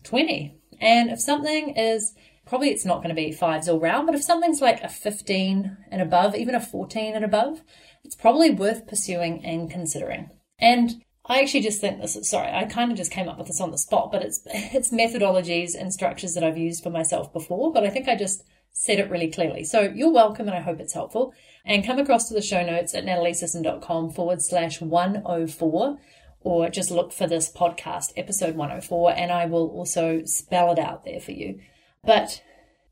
20. 0.03 0.57
And 0.79 1.09
if 1.09 1.19
something 1.19 1.75
is 1.75 2.13
probably 2.45 2.69
it's 2.69 2.85
not 2.85 2.97
going 2.97 3.09
to 3.09 3.15
be 3.15 3.31
fives 3.31 3.69
all 3.69 3.79
round, 3.79 4.07
but 4.07 4.15
if 4.15 4.23
something's 4.23 4.61
like 4.61 4.81
a 4.81 4.89
15 4.89 5.77
and 5.91 6.01
above, 6.01 6.35
even 6.35 6.55
a 6.55 6.59
14 6.59 7.15
and 7.15 7.25
above, 7.25 7.61
it's 8.03 8.15
probably 8.15 8.49
worth 8.49 8.87
pursuing 8.87 9.45
and 9.45 9.69
considering. 9.69 10.29
And 10.57 11.03
I 11.29 11.41
actually 11.41 11.61
just 11.61 11.79
think 11.79 12.01
this 12.01 12.17
sorry, 12.27 12.51
I 12.51 12.65
kind 12.65 12.91
of 12.91 12.97
just 12.97 13.11
came 13.11 13.29
up 13.29 13.37
with 13.37 13.47
this 13.47 13.61
on 13.61 13.69
the 13.69 13.77
spot, 13.77 14.11
but 14.11 14.23
it's, 14.23 14.41
it's 14.45 14.91
methodologies 14.91 15.79
and 15.79 15.93
structures 15.93 16.33
that 16.33 16.43
I've 16.43 16.57
used 16.57 16.81
for 16.81 16.89
myself 16.89 17.31
before, 17.31 17.71
but 17.71 17.85
I 17.85 17.89
think 17.89 18.09
I 18.09 18.15
just 18.15 18.43
said 18.71 18.99
it 18.99 19.09
really 19.09 19.29
clearly. 19.29 19.63
So 19.63 19.81
you're 19.81 20.11
welcome 20.11 20.47
and 20.47 20.57
I 20.57 20.61
hope 20.61 20.79
it's 20.79 20.93
helpful. 20.93 21.33
And 21.63 21.85
come 21.85 21.99
across 21.99 22.27
to 22.27 22.33
the 22.33 22.41
show 22.41 22.65
notes 22.65 22.95
at 22.95 23.05
nataliesisson.com 23.05 24.11
forward 24.11 24.41
slash 24.41 24.81
104 24.81 25.99
or 26.41 26.69
just 26.69 26.89
look 26.89 27.11
for 27.11 27.27
this 27.27 27.51
podcast, 27.51 28.13
episode 28.15 28.55
104, 28.55 29.13
and 29.13 29.31
I 29.31 29.45
will 29.45 29.67
also 29.69 30.23
spell 30.25 30.71
it 30.71 30.79
out 30.79 31.03
there 31.03 31.19
for 31.19 31.31
you. 31.31 31.59
But 32.03 32.41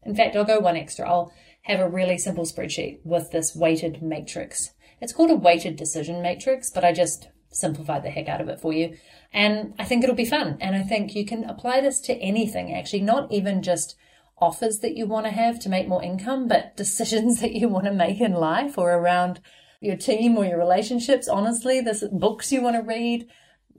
in 0.04 0.16
fact, 0.16 0.36
I'll 0.36 0.44
go 0.44 0.60
one 0.60 0.76
extra. 0.76 1.10
I'll 1.10 1.34
have 1.64 1.80
a 1.80 1.90
really 1.90 2.18
simple 2.18 2.46
spreadsheet 2.46 3.00
with 3.04 3.32
this 3.32 3.56
weighted 3.56 4.02
matrix. 4.02 4.72
It's 5.02 5.14
called 5.14 5.32
a 5.32 5.36
weighted 5.36 5.76
decision 5.76 6.22
matrix, 6.22 6.70
but 6.70 6.84
I 6.84 6.92
just 6.92 7.30
simplified 7.50 8.04
the 8.04 8.10
heck 8.10 8.28
out 8.28 8.42
of 8.42 8.50
it 8.50 8.60
for 8.60 8.74
you. 8.74 8.96
And 9.34 9.74
I 9.80 9.86
think 9.86 10.04
it'll 10.04 10.16
be 10.16 10.26
fun. 10.26 10.58
And 10.62 10.76
I 10.76 10.84
think 10.84 11.16
you 11.16 11.26
can 11.26 11.44
apply 11.44 11.82
this 11.82 12.00
to 12.02 12.16
anything, 12.16 12.74
actually, 12.74 13.02
not 13.02 13.32
even 13.32 13.62
just 13.62 13.96
offers 14.40 14.80
that 14.80 14.96
you 14.96 15.06
want 15.06 15.26
to 15.26 15.32
have 15.32 15.60
to 15.60 15.70
make 15.70 15.88
more 15.88 16.04
income, 16.04 16.48
but 16.48 16.76
decisions 16.78 17.42
that 17.42 17.54
you 17.54 17.68
want 17.68 17.86
to 17.86 17.94
make 17.94 18.22
in 18.22 18.34
life 18.34 18.78
or 18.78 18.94
around 18.94 19.40
your 19.80 19.96
team 19.96 20.38
or 20.38 20.46
your 20.46 20.58
relationships. 20.58 21.28
Honestly, 21.28 21.82
this 21.82 22.04
books 22.12 22.52
you 22.52 22.62
want 22.62 22.76
to 22.76 22.82
read. 22.82 23.28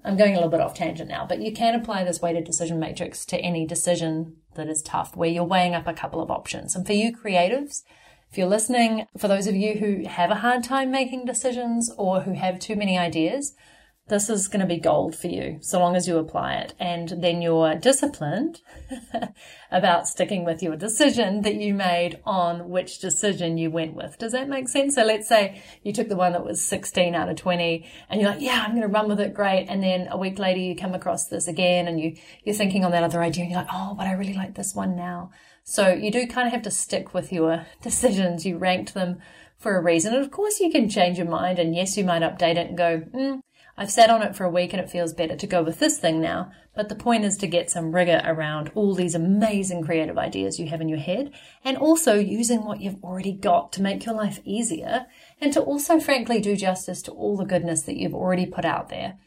I'm 0.05 0.17
going 0.17 0.33
a 0.33 0.37
little 0.37 0.51
bit 0.51 0.61
off 0.61 0.75
tangent 0.75 1.09
now, 1.09 1.27
but 1.27 1.41
you 1.41 1.53
can 1.53 1.75
apply 1.75 2.05
this 2.05 2.21
weighted 2.21 2.45
decision 2.45 2.79
matrix 2.79 3.27
to 3.27 3.39
any 3.39 3.67
decision 3.67 4.37
that 4.55 4.69
is 4.69 4.81
tough 4.81 5.17
where 5.17 5.29
you're 5.29 5.45
weighing 5.45 5.75
up 5.75 5.89
a 5.89 5.93
couple 5.93 6.23
of 6.23 6.31
options. 6.31 6.77
And 6.77 6.87
for 6.87 6.93
you 6.93 7.17
creatives, 7.17 7.83
if 8.31 8.37
you're 8.37 8.47
listening, 8.47 9.07
for 9.17 9.29
those 9.29 9.47
of 9.47 9.57
you 9.57 9.75
who 9.75 10.07
have 10.07 10.31
a 10.31 10.37
hard 10.37 10.63
time 10.63 10.91
making 10.91 11.25
decisions 11.25 11.91
or 11.97 12.21
who 12.21 12.33
have 12.33 12.59
too 12.59 12.77
many 12.77 12.99
ideas, 12.99 13.55
this 14.09 14.31
is 14.31 14.49
going 14.49 14.61
to 14.61 14.67
be 14.67 14.79
gold 14.79 15.15
for 15.15 15.29
you 15.29 15.59
so 15.61 15.79
long 15.79 15.95
as 15.95 16.09
you 16.09 16.17
apply 16.17 16.55
it. 16.55 16.75
And 16.79 17.23
then 17.23 17.43
you're 17.43 17.75
disciplined 17.75 18.61
about 19.71 20.09
sticking 20.09 20.45
with 20.45 20.63
your 20.63 20.77
decision 20.77 21.43
that 21.43 21.57
you 21.57 21.75
made 21.75 22.19
on 22.25 22.71
which 22.71 22.99
decision 22.99 23.59
you 23.59 23.71
went 23.71 23.95
with. 23.95 24.19
Does 24.19 24.33
that 24.33 24.49
make 24.49 24.69
sense? 24.69 24.95
So 24.95 25.05
let's 25.05 25.29
say 25.29 25.63
you 25.83 25.93
took 25.93 26.09
the 26.09 26.17
one 26.17 26.33
that 26.33 26.45
was 26.45 26.63
16 26.65 27.15
out 27.15 27.29
of 27.29 27.37
20 27.37 27.87
and 28.09 28.21
you're 28.21 28.31
like, 28.31 28.41
yeah, 28.41 28.65
I'm 28.65 28.71
going 28.71 28.83
to 28.83 28.89
run 28.89 29.09
with 29.09 29.21
it. 29.21 29.35
Great. 29.35 29.67
And 29.69 29.83
then 29.83 30.09
a 30.11 30.17
week 30.17 30.39
later 30.39 30.61
you 30.61 30.75
come 30.75 30.95
across 30.95 31.27
this 31.27 31.49
again 31.49 31.87
and 31.87 32.01
you, 32.01 32.17
you're 32.45 32.55
thinking 32.55 32.85
on 32.85 32.93
that 32.93 33.05
other 33.05 33.23
idea 33.23 33.45
and 33.45 33.53
you're 33.53 33.61
like, 33.61 33.73
oh, 33.73 33.95
but 33.97 34.07
I 34.07 34.13
really 34.13 34.35
like 34.35 34.55
this 34.55 34.75
one 34.75 34.97
now. 34.97 35.31
So 35.71 35.93
you 35.93 36.11
do 36.11 36.27
kind 36.27 36.47
of 36.47 36.55
have 36.55 36.63
to 36.63 36.71
stick 36.71 37.13
with 37.13 37.31
your 37.31 37.67
decisions. 37.83 38.47
You 38.47 38.57
ranked 38.57 38.95
them 38.95 39.19
for 39.59 39.77
a 39.77 39.83
reason. 39.83 40.15
And 40.15 40.25
of 40.25 40.31
course 40.31 40.61
you 40.61 40.71
can 40.71 40.89
change 40.89 41.19
your 41.19 41.29
mind 41.29 41.59
and 41.59 41.77
yes, 41.77 41.95
you 41.95 42.05
might 42.05 42.23
update 42.23 42.57
it 42.57 42.69
and 42.69 42.79
go, 42.79 43.03
mm, 43.15 43.41
I've 43.77 43.91
sat 43.91 44.09
on 44.09 44.23
it 44.23 44.35
for 44.35 44.45
a 44.45 44.51
week 44.51 44.73
and 44.73 44.81
it 44.81 44.91
feels 44.91 45.13
better 45.13 45.37
to 45.37 45.47
go 45.47 45.63
with 45.63 45.79
this 45.79 45.99
thing 45.99 46.23
now. 46.23 46.53
But 46.75 46.89
the 46.89 46.95
point 46.95 47.27
is 47.27 47.37
to 47.37 47.47
get 47.47 47.71
some 47.71 47.95
rigor 47.95 48.23
around 48.25 48.73
all 48.75 48.95
these 48.95 49.15
amazing 49.15 49.83
creative 49.85 50.17
ideas 50.17 50.59
you 50.59 50.69
have 50.69 50.81
in 50.81 50.89
your 50.89 51.01
head 51.01 51.33
and 51.63 51.77
also 51.77 52.15
using 52.15 52.65
what 52.65 52.81
you've 52.81 53.05
already 53.05 53.33
got 53.33 53.71
to 53.75 53.83
make 53.83 54.07
your 54.07 54.15
life 54.15 54.41
easier 54.47 55.05
and 55.39 55.53
to 55.53 55.61
also 55.61 56.01
frankly 56.01 56.41
do 56.41 56.57
justice 56.57 57.03
to 57.03 57.13
all 57.13 57.37
the 57.37 57.45
goodness 57.45 57.83
that 57.83 57.99
you've 57.99 58.15
already 58.15 58.47
put 58.47 58.65
out 58.65 58.89
there. 58.89 59.19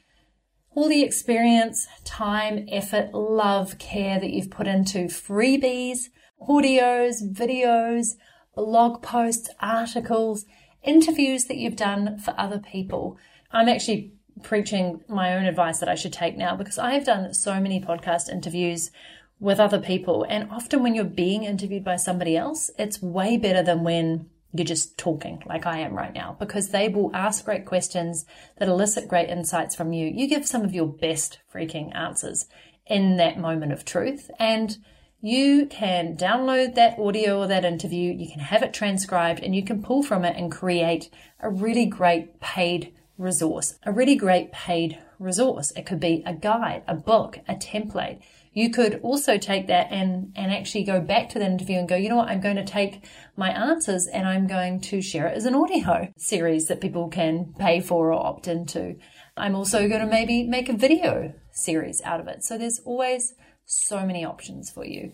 All 0.73 0.89
the 0.89 1.03
experience, 1.03 1.87
time, 2.03 2.65
effort, 2.71 3.13
love, 3.13 3.77
care 3.77 4.19
that 4.19 4.31
you've 4.31 4.49
put 4.49 4.65
into 4.65 5.05
freebies, 5.05 6.05
audios, 6.47 7.21
videos, 7.21 8.15
blog 8.55 9.01
posts, 9.01 9.49
articles, 9.59 10.45
interviews 10.83 11.45
that 11.45 11.57
you've 11.57 11.75
done 11.75 12.17
for 12.17 12.33
other 12.37 12.59
people. 12.59 13.17
I'm 13.51 13.69
actually 13.69 14.13
preaching 14.43 15.01
my 15.07 15.35
own 15.35 15.45
advice 15.45 15.79
that 15.79 15.89
I 15.89 15.95
should 15.95 16.13
take 16.13 16.37
now 16.37 16.55
because 16.55 16.79
I 16.79 16.93
have 16.93 17.05
done 17.05 17.33
so 17.33 17.59
many 17.59 17.79
podcast 17.79 18.29
interviews 18.29 18.91
with 19.39 19.59
other 19.59 19.79
people. 19.79 20.25
And 20.29 20.49
often 20.51 20.83
when 20.83 20.95
you're 20.95 21.03
being 21.03 21.43
interviewed 21.43 21.83
by 21.83 21.97
somebody 21.97 22.37
else, 22.37 22.69
it's 22.77 23.01
way 23.01 23.37
better 23.37 23.63
than 23.63 23.83
when 23.83 24.29
you're 24.53 24.65
just 24.65 24.97
talking 24.97 25.41
like 25.45 25.65
I 25.65 25.79
am 25.79 25.93
right 25.95 26.13
now 26.13 26.35
because 26.37 26.69
they 26.69 26.89
will 26.89 27.15
ask 27.15 27.45
great 27.45 27.65
questions 27.65 28.25
that 28.57 28.67
elicit 28.67 29.07
great 29.07 29.29
insights 29.29 29.75
from 29.75 29.93
you. 29.93 30.07
You 30.07 30.27
give 30.27 30.45
some 30.45 30.63
of 30.63 30.73
your 30.73 30.87
best 30.87 31.39
freaking 31.53 31.95
answers 31.95 32.47
in 32.85 33.17
that 33.17 33.39
moment 33.39 33.71
of 33.71 33.85
truth 33.85 34.29
and 34.39 34.77
you 35.21 35.67
can 35.67 36.17
download 36.17 36.75
that 36.75 36.97
audio 36.97 37.39
or 37.39 37.47
that 37.47 37.63
interview, 37.63 38.11
you 38.11 38.29
can 38.29 38.39
have 38.39 38.63
it 38.63 38.73
transcribed 38.73 39.39
and 39.39 39.55
you 39.55 39.63
can 39.63 39.83
pull 39.83 40.01
from 40.01 40.25
it 40.25 40.35
and 40.35 40.51
create 40.51 41.09
a 41.39 41.49
really 41.49 41.85
great 41.85 42.39
paid 42.39 42.93
resource, 43.17 43.77
a 43.83 43.91
really 43.91 44.15
great 44.15 44.51
paid 44.51 44.97
resource. 45.19 45.71
It 45.75 45.85
could 45.85 45.99
be 45.99 46.23
a 46.25 46.33
guide, 46.33 46.83
a 46.87 46.95
book, 46.95 47.37
a 47.47 47.53
template. 47.53 48.19
You 48.53 48.71
could 48.71 48.99
also 49.01 49.37
take 49.37 49.67
that 49.67 49.87
and, 49.91 50.33
and 50.35 50.51
actually 50.51 50.83
go 50.83 50.99
back 50.99 51.29
to 51.29 51.39
the 51.39 51.45
interview 51.45 51.77
and 51.77 51.87
go, 51.87 51.95
you 51.95 52.09
know 52.09 52.17
what, 52.17 52.27
I'm 52.27 52.41
going 52.41 52.57
to 52.57 52.65
take 52.65 53.05
my 53.37 53.51
answers 53.51 54.07
and 54.07 54.27
I'm 54.27 54.47
going 54.47 54.81
to 54.81 55.01
share 55.01 55.27
it 55.27 55.37
as 55.37 55.45
an 55.45 55.55
audio 55.55 56.11
series 56.17 56.67
that 56.67 56.81
people 56.81 57.07
can 57.07 57.53
pay 57.59 57.79
for 57.79 58.11
or 58.11 58.25
opt 58.25 58.47
into. 58.47 58.97
I'm 59.37 59.55
also 59.55 59.87
going 59.87 60.01
to 60.01 60.07
maybe 60.07 60.43
make 60.43 60.67
a 60.67 60.73
video 60.73 61.33
series 61.51 62.01
out 62.03 62.19
of 62.19 62.27
it. 62.27 62.43
So 62.43 62.57
there's 62.57 62.79
always 62.79 63.35
so 63.65 64.05
many 64.05 64.25
options 64.25 64.69
for 64.69 64.85
you. 64.85 65.13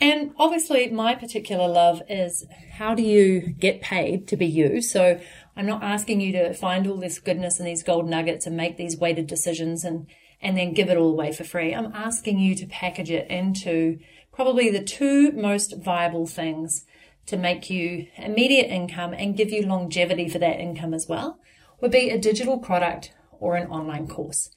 And 0.00 0.32
obviously, 0.38 0.88
my 0.88 1.14
particular 1.14 1.68
love 1.68 2.02
is 2.08 2.46
how 2.72 2.94
do 2.94 3.02
you 3.02 3.54
get 3.58 3.82
paid 3.82 4.26
to 4.28 4.36
be 4.36 4.46
you? 4.46 4.80
So 4.80 5.20
I'm 5.54 5.66
not 5.66 5.82
asking 5.82 6.22
you 6.22 6.32
to 6.32 6.54
find 6.54 6.86
all 6.86 6.96
this 6.96 7.18
goodness 7.18 7.58
and 7.58 7.68
these 7.68 7.82
gold 7.82 8.08
nuggets 8.08 8.46
and 8.46 8.56
make 8.56 8.78
these 8.78 8.96
weighted 8.96 9.26
decisions 9.26 9.84
and, 9.84 10.06
and 10.40 10.56
then 10.56 10.72
give 10.72 10.88
it 10.88 10.96
all 10.96 11.10
away 11.10 11.32
for 11.32 11.44
free. 11.44 11.74
I'm 11.74 11.92
asking 11.92 12.38
you 12.38 12.54
to 12.54 12.66
package 12.66 13.10
it 13.10 13.30
into 13.30 13.98
probably 14.32 14.70
the 14.70 14.82
two 14.82 15.32
most 15.32 15.76
viable 15.76 16.26
things 16.26 16.86
to 17.26 17.36
make 17.36 17.68
you 17.68 18.06
immediate 18.16 18.72
income 18.72 19.12
and 19.12 19.36
give 19.36 19.50
you 19.50 19.66
longevity 19.66 20.30
for 20.30 20.38
that 20.38 20.58
income 20.58 20.94
as 20.94 21.06
well 21.08 21.38
would 21.82 21.90
be 21.90 22.08
a 22.08 22.18
digital 22.18 22.58
product 22.58 23.12
or 23.38 23.54
an 23.56 23.68
online 23.68 24.08
course. 24.08 24.50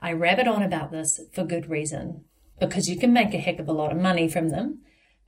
I 0.00 0.12
rabbit 0.12 0.46
on 0.46 0.62
about 0.62 0.92
this 0.92 1.20
for 1.32 1.44
good 1.44 1.68
reason 1.68 2.24
because 2.60 2.88
you 2.88 2.96
can 2.96 3.12
make 3.12 3.34
a 3.34 3.38
heck 3.38 3.58
of 3.58 3.68
a 3.68 3.72
lot 3.72 3.92
of 3.92 3.98
money 3.98 4.28
from 4.28 4.50
them 4.50 4.80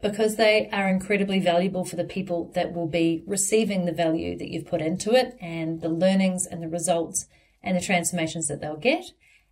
because 0.03 0.37
they 0.37 0.69
are 0.73 0.89
incredibly 0.89 1.41
valuable 1.41 1.85
for 1.85 1.97
the 1.97 2.05
people 2.05 2.51
that 2.55 2.73
will 2.73 2.87
be 2.87 3.23
receiving 3.27 3.85
the 3.85 3.93
value 3.93 4.37
that 4.39 4.49
you've 4.49 4.67
put 4.67 4.81
into 4.81 5.13
it 5.13 5.37
and 5.41 5.81
the 5.81 5.89
learnings 5.89 6.47
and 6.47 6.63
the 6.63 6.69
results 6.69 7.27
and 7.63 7.77
the 7.77 7.81
transformations 7.81 8.47
that 8.47 8.61
they'll 8.61 8.77
get. 8.77 9.05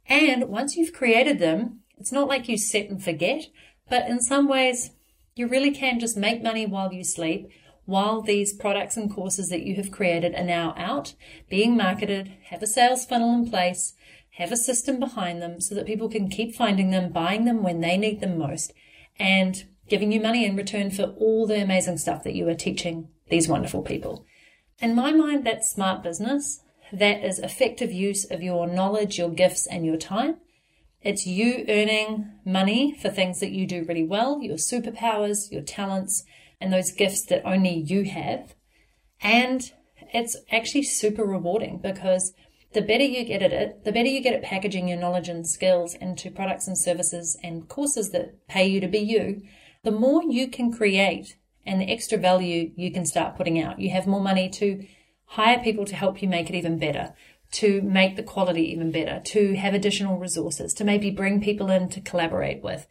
And 0.06 0.48
once 0.48 0.76
you've 0.76 0.92
created 0.92 1.38
them, 1.38 1.80
it's 1.96 2.12
not 2.12 2.28
like 2.28 2.48
you 2.48 2.58
set 2.58 2.90
and 2.90 3.02
forget, 3.02 3.46
but 3.88 4.06
in 4.08 4.20
some 4.20 4.48
ways, 4.48 4.90
you 5.34 5.48
really 5.48 5.70
can 5.70 5.98
just 5.98 6.16
make 6.16 6.42
money 6.42 6.66
while 6.66 6.92
you 6.92 7.04
sleep, 7.04 7.48
while 7.86 8.20
these 8.20 8.52
products 8.52 8.96
and 8.96 9.12
courses 9.12 9.48
that 9.48 9.62
you 9.62 9.76
have 9.76 9.90
created 9.90 10.34
are 10.34 10.44
now 10.44 10.74
out, 10.76 11.14
being 11.48 11.76
marketed, 11.76 12.32
have 12.50 12.62
a 12.62 12.66
sales 12.66 13.04
funnel 13.04 13.34
in 13.34 13.50
place, 13.50 13.94
have 14.36 14.52
a 14.52 14.56
system 14.56 14.98
behind 14.98 15.40
them 15.40 15.60
so 15.60 15.74
that 15.74 15.86
people 15.86 16.08
can 16.08 16.28
keep 16.28 16.54
finding 16.54 16.90
them, 16.90 17.12
buying 17.12 17.44
them 17.44 17.62
when 17.62 17.80
they 17.80 17.96
need 17.96 18.20
them 18.20 18.38
most, 18.38 18.72
and 19.18 19.64
giving 19.88 20.10
you 20.12 20.20
money 20.20 20.44
in 20.44 20.56
return 20.56 20.90
for 20.90 21.14
all 21.18 21.46
the 21.46 21.62
amazing 21.62 21.98
stuff 21.98 22.24
that 22.24 22.34
you 22.34 22.48
are 22.48 22.54
teaching 22.54 23.08
these 23.28 23.48
wonderful 23.48 23.82
people. 23.82 24.24
In 24.80 24.94
my 24.94 25.12
mind, 25.12 25.46
that's 25.46 25.70
smart 25.70 26.02
business. 26.02 26.60
That 26.92 27.24
is 27.24 27.38
effective 27.38 27.92
use 27.92 28.28
of 28.30 28.42
your 28.42 28.66
knowledge, 28.66 29.18
your 29.18 29.30
gifts, 29.30 29.66
and 29.66 29.86
your 29.86 29.96
time. 29.96 30.36
It's 31.00 31.26
you 31.26 31.64
earning 31.68 32.32
money 32.44 32.96
for 33.00 33.10
things 33.10 33.40
that 33.40 33.50
you 33.50 33.66
do 33.66 33.84
really 33.84 34.04
well, 34.04 34.40
your 34.40 34.56
superpowers, 34.56 35.50
your 35.52 35.62
talents, 35.62 36.24
and 36.60 36.72
those 36.72 36.92
gifts 36.92 37.24
that 37.26 37.44
only 37.44 37.74
you 37.74 38.04
have. 38.04 38.54
And 39.20 39.70
it's 40.12 40.36
actually 40.50 40.84
super 40.84 41.24
rewarding 41.24 41.78
because 41.78 42.32
the 42.74 42.82
better 42.82 43.04
you 43.04 43.24
get 43.24 43.42
at 43.42 43.52
it, 43.52 43.84
the 43.84 43.92
better 43.92 44.08
you 44.08 44.20
get 44.20 44.34
at 44.34 44.42
packaging 44.42 44.88
your 44.88 44.98
knowledge 44.98 45.28
and 45.28 45.46
skills 45.46 45.94
into 45.94 46.30
products 46.30 46.66
and 46.66 46.76
services 46.76 47.38
and 47.42 47.68
courses 47.68 48.10
that 48.10 48.46
pay 48.48 48.66
you 48.66 48.80
to 48.80 48.88
be 48.88 48.98
you, 48.98 49.42
the 49.84 49.90
more 49.90 50.22
you 50.24 50.48
can 50.48 50.72
create 50.72 51.36
and 51.64 51.80
the 51.80 51.90
extra 51.90 52.18
value 52.18 52.72
you 52.76 52.92
can 52.92 53.06
start 53.06 53.36
putting 53.36 53.60
out. 53.60 53.78
You 53.78 53.90
have 53.90 54.06
more 54.06 54.20
money 54.20 54.48
to 54.50 54.86
hire 55.26 55.62
people 55.62 55.84
to 55.86 55.96
help 55.96 56.20
you 56.20 56.28
make 56.28 56.50
it 56.50 56.56
even 56.56 56.78
better, 56.78 57.14
to 57.52 57.80
make 57.82 58.16
the 58.16 58.22
quality 58.22 58.70
even 58.72 58.90
better, 58.90 59.20
to 59.24 59.54
have 59.54 59.72
additional 59.72 60.18
resources, 60.18 60.74
to 60.74 60.84
maybe 60.84 61.10
bring 61.10 61.40
people 61.40 61.70
in 61.70 61.88
to 61.90 62.00
collaborate 62.00 62.62
with, 62.62 62.86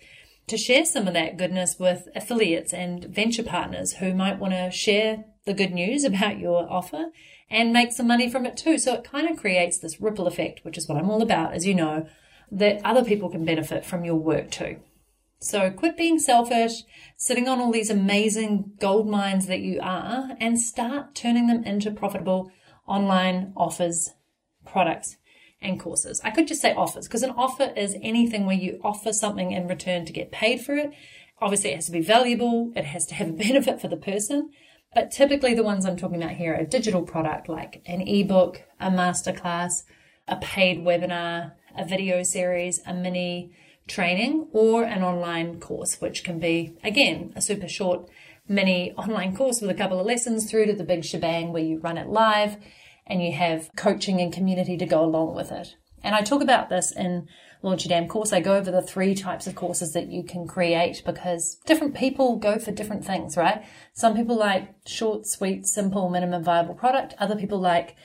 to 0.47 0.57
share 0.57 0.85
some 0.85 1.07
of 1.07 1.13
that 1.13 1.37
goodness 1.37 1.77
with 1.79 2.07
affiliates 2.15 2.73
and 2.73 3.05
venture 3.05 3.43
partners 3.43 3.93
who 3.93 4.13
might 4.13 4.39
want 4.39 4.53
to 4.53 4.71
share 4.71 5.25
the 5.45 5.53
good 5.53 5.71
news 5.71 6.03
about 6.03 6.39
your 6.39 6.69
offer 6.71 7.11
and 7.49 7.73
make 7.73 7.91
some 7.91 8.07
money 8.07 8.29
from 8.29 8.45
it 8.45 8.57
too. 8.57 8.77
So 8.77 8.93
it 8.93 9.03
kind 9.03 9.29
of 9.29 9.37
creates 9.37 9.77
this 9.77 10.01
ripple 10.01 10.27
effect, 10.27 10.63
which 10.63 10.77
is 10.77 10.87
what 10.87 10.97
I'm 10.97 11.09
all 11.09 11.21
about, 11.21 11.53
as 11.53 11.65
you 11.65 11.75
know, 11.75 12.07
that 12.51 12.81
other 12.83 13.03
people 13.03 13.29
can 13.29 13.45
benefit 13.45 13.85
from 13.85 14.05
your 14.05 14.15
work 14.15 14.51
too. 14.51 14.77
So 15.39 15.69
quit 15.71 15.97
being 15.97 16.19
selfish, 16.19 16.83
sitting 17.17 17.49
on 17.49 17.59
all 17.59 17.71
these 17.71 17.89
amazing 17.89 18.73
gold 18.79 19.09
mines 19.09 19.47
that 19.47 19.59
you 19.59 19.79
are, 19.81 20.37
and 20.39 20.57
start 20.57 21.15
turning 21.15 21.47
them 21.47 21.65
into 21.65 21.91
profitable 21.91 22.49
online 22.87 23.51
offers, 23.57 24.11
products, 24.65 25.17
and 25.61 25.79
courses. 25.79 26.21
I 26.23 26.31
could 26.31 26.47
just 26.47 26.61
say 26.61 26.73
offers 26.73 27.07
because 27.07 27.23
an 27.23 27.31
offer 27.31 27.73
is 27.75 27.97
anything 28.01 28.45
where 28.45 28.55
you 28.55 28.79
offer 28.83 29.11
something 29.11 29.51
in 29.51 29.67
return 29.67 30.05
to 30.05 30.13
get 30.13 30.31
paid 30.31 30.61
for 30.61 30.75
it. 30.75 30.91
Obviously, 31.41 31.71
it 31.71 31.75
has 31.75 31.87
to 31.87 31.91
be 31.91 32.01
valuable. 32.01 32.71
It 32.75 32.85
has 32.85 33.05
to 33.07 33.15
have 33.15 33.29
a 33.29 33.33
benefit 33.47 33.81
for 33.81 33.89
the 33.89 33.97
person. 33.97 34.49
But 34.93 35.11
typically 35.11 35.53
the 35.53 35.63
ones 35.63 35.85
I'm 35.85 35.97
talking 35.97 36.21
about 36.21 36.35
here 36.35 36.53
are 36.53 36.59
a 36.59 36.65
digital 36.65 37.01
product 37.01 37.49
like 37.49 37.81
an 37.85 38.01
ebook, 38.01 38.61
a 38.79 38.89
masterclass, 38.89 39.83
a 40.27 40.35
paid 40.37 40.79
webinar, 40.79 41.53
a 41.77 41.85
video 41.85 42.23
series, 42.23 42.79
a 42.85 42.93
mini 42.93 43.51
training, 43.87 44.47
or 44.51 44.83
an 44.83 45.03
online 45.03 45.59
course, 45.59 45.99
which 45.99 46.23
can 46.23 46.39
be, 46.39 46.77
again, 46.83 47.33
a 47.35 47.41
super 47.41 47.67
short 47.67 48.07
mini 48.47 48.93
online 48.93 49.35
course 49.35 49.61
with 49.61 49.69
a 49.69 49.73
couple 49.73 49.99
of 49.99 50.05
lessons 50.05 50.49
through 50.49 50.67
to 50.67 50.73
the 50.73 50.83
big 50.83 51.03
shebang 51.03 51.51
where 51.51 51.63
you 51.63 51.79
run 51.79 51.97
it 51.97 52.07
live 52.07 52.57
and 53.07 53.23
you 53.23 53.31
have 53.33 53.69
coaching 53.75 54.21
and 54.21 54.31
community 54.31 54.77
to 54.77 54.85
go 54.85 55.03
along 55.03 55.35
with 55.35 55.51
it. 55.51 55.75
And 56.03 56.15
I 56.15 56.21
talk 56.21 56.41
about 56.41 56.69
this 56.69 56.91
in 56.91 57.27
Launch 57.63 57.85
Your 57.85 57.89
Damn 57.89 58.07
Course. 58.07 58.33
I 58.33 58.41
go 58.41 58.55
over 58.55 58.69
the 58.69 58.81
three 58.81 59.15
types 59.15 59.47
of 59.47 59.55
courses 59.55 59.93
that 59.93 60.11
you 60.11 60.23
can 60.23 60.45
create 60.45 61.01
because 61.05 61.57
different 61.65 61.95
people 61.95 62.35
go 62.35 62.59
for 62.59 62.71
different 62.71 63.05
things, 63.05 63.37
right? 63.37 63.63
Some 63.93 64.15
people 64.15 64.37
like 64.37 64.75
short, 64.85 65.25
sweet, 65.25 65.65
simple, 65.65 66.09
minimum 66.09 66.43
viable 66.43 66.75
product. 66.75 67.15
Other 67.19 67.37
people 67.37 67.59
like 67.59 67.95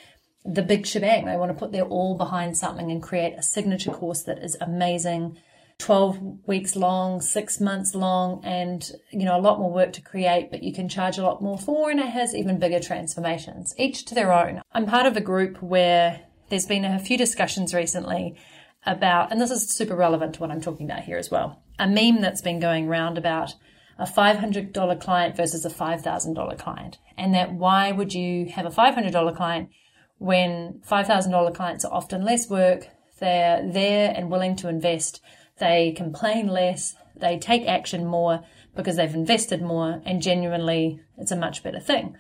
the 0.45 0.63
big 0.63 0.87
shebang. 0.87 1.27
They 1.27 1.37
want 1.37 1.51
to 1.51 1.59
put 1.59 1.73
their 1.73 1.85
all 1.85 2.17
behind 2.17 2.57
something 2.57 2.91
and 2.91 3.03
create 3.03 3.35
a 3.37 3.43
signature 3.43 3.91
course 3.91 4.23
that 4.23 4.39
is 4.39 4.57
amazing 4.61 5.37
12 5.79 6.47
weeks 6.47 6.75
long, 6.75 7.21
six 7.21 7.61
months 7.61 7.95
long, 7.95 8.41
and 8.45 8.91
you 9.11 9.25
know, 9.25 9.39
a 9.39 9.41
lot 9.41 9.59
more 9.59 9.73
work 9.73 9.93
to 9.93 10.01
create, 10.01 10.51
but 10.51 10.63
you 10.63 10.73
can 10.73 10.89
charge 10.89 11.19
a 11.19 11.23
lot 11.23 11.41
more 11.41 11.57
for, 11.57 11.91
and 11.91 12.01
it 12.01 12.09
has 12.09 12.35
even 12.35 12.59
bigger 12.59 12.81
transformations, 12.81 13.75
each 13.79 14.05
to 14.05 14.15
their 14.15 14.33
own. 14.33 14.61
I'm 14.73 14.87
part 14.87 15.07
of 15.07 15.17
a 15.17 15.21
group 15.21 15.63
where 15.63 16.21
there's 16.49 16.67
been 16.67 16.85
a 16.85 16.99
few 16.99 17.17
discussions 17.17 17.73
recently 17.75 18.37
about, 18.89 19.31
and 19.31 19.41
this 19.41 19.51
is 19.51 19.71
super 19.71 19.95
relevant 19.95 20.35
to 20.35 20.41
what 20.41 20.51
I'm 20.51 20.61
talking 20.61 20.91
about 20.91 21.05
here 21.05 21.19
as 21.19 21.31
well, 21.31 21.63
a 21.79 21.87
meme 21.87 22.21
that's 22.21 22.43
been 22.43 22.61
going 22.61 22.89
around 22.89 23.19
about 23.19 23.55
a 23.99 24.05
$500 24.05 25.01
client 25.01 25.37
versus 25.37 25.65
a 25.65 25.71
$5,000 25.71 26.59
client. 26.59 26.99
And 27.17 27.35
that 27.35 27.53
why 27.53 27.93
would 27.93 28.15
you 28.15 28.47
have 28.47 28.67
a 28.67 28.71
$500 28.71 29.37
client 29.37 29.71
when 30.19 30.81
$5,000 30.89 31.55
clients 31.55 31.85
are 31.85 31.93
often 31.93 32.25
less 32.25 32.49
work, 32.49 32.89
they're 33.21 33.69
there 33.71 34.13
and 34.15 34.31
willing 34.31 34.57
to 34.57 34.69
invest 34.69 35.21
they 35.59 35.93
complain 35.93 36.49
less, 36.49 36.95
they 37.17 37.39
take 37.39 37.67
action 37.67 38.07
more 38.07 38.45
because 38.77 38.97
they've 38.97 39.15
invested 39.15 39.61
more, 39.61 40.01
and 40.05 40.23
genuinely 40.23 41.01
it's 41.17 41.33
a 41.33 41.37
much 41.37 41.63
better 41.63 41.81
thing. 41.81 42.17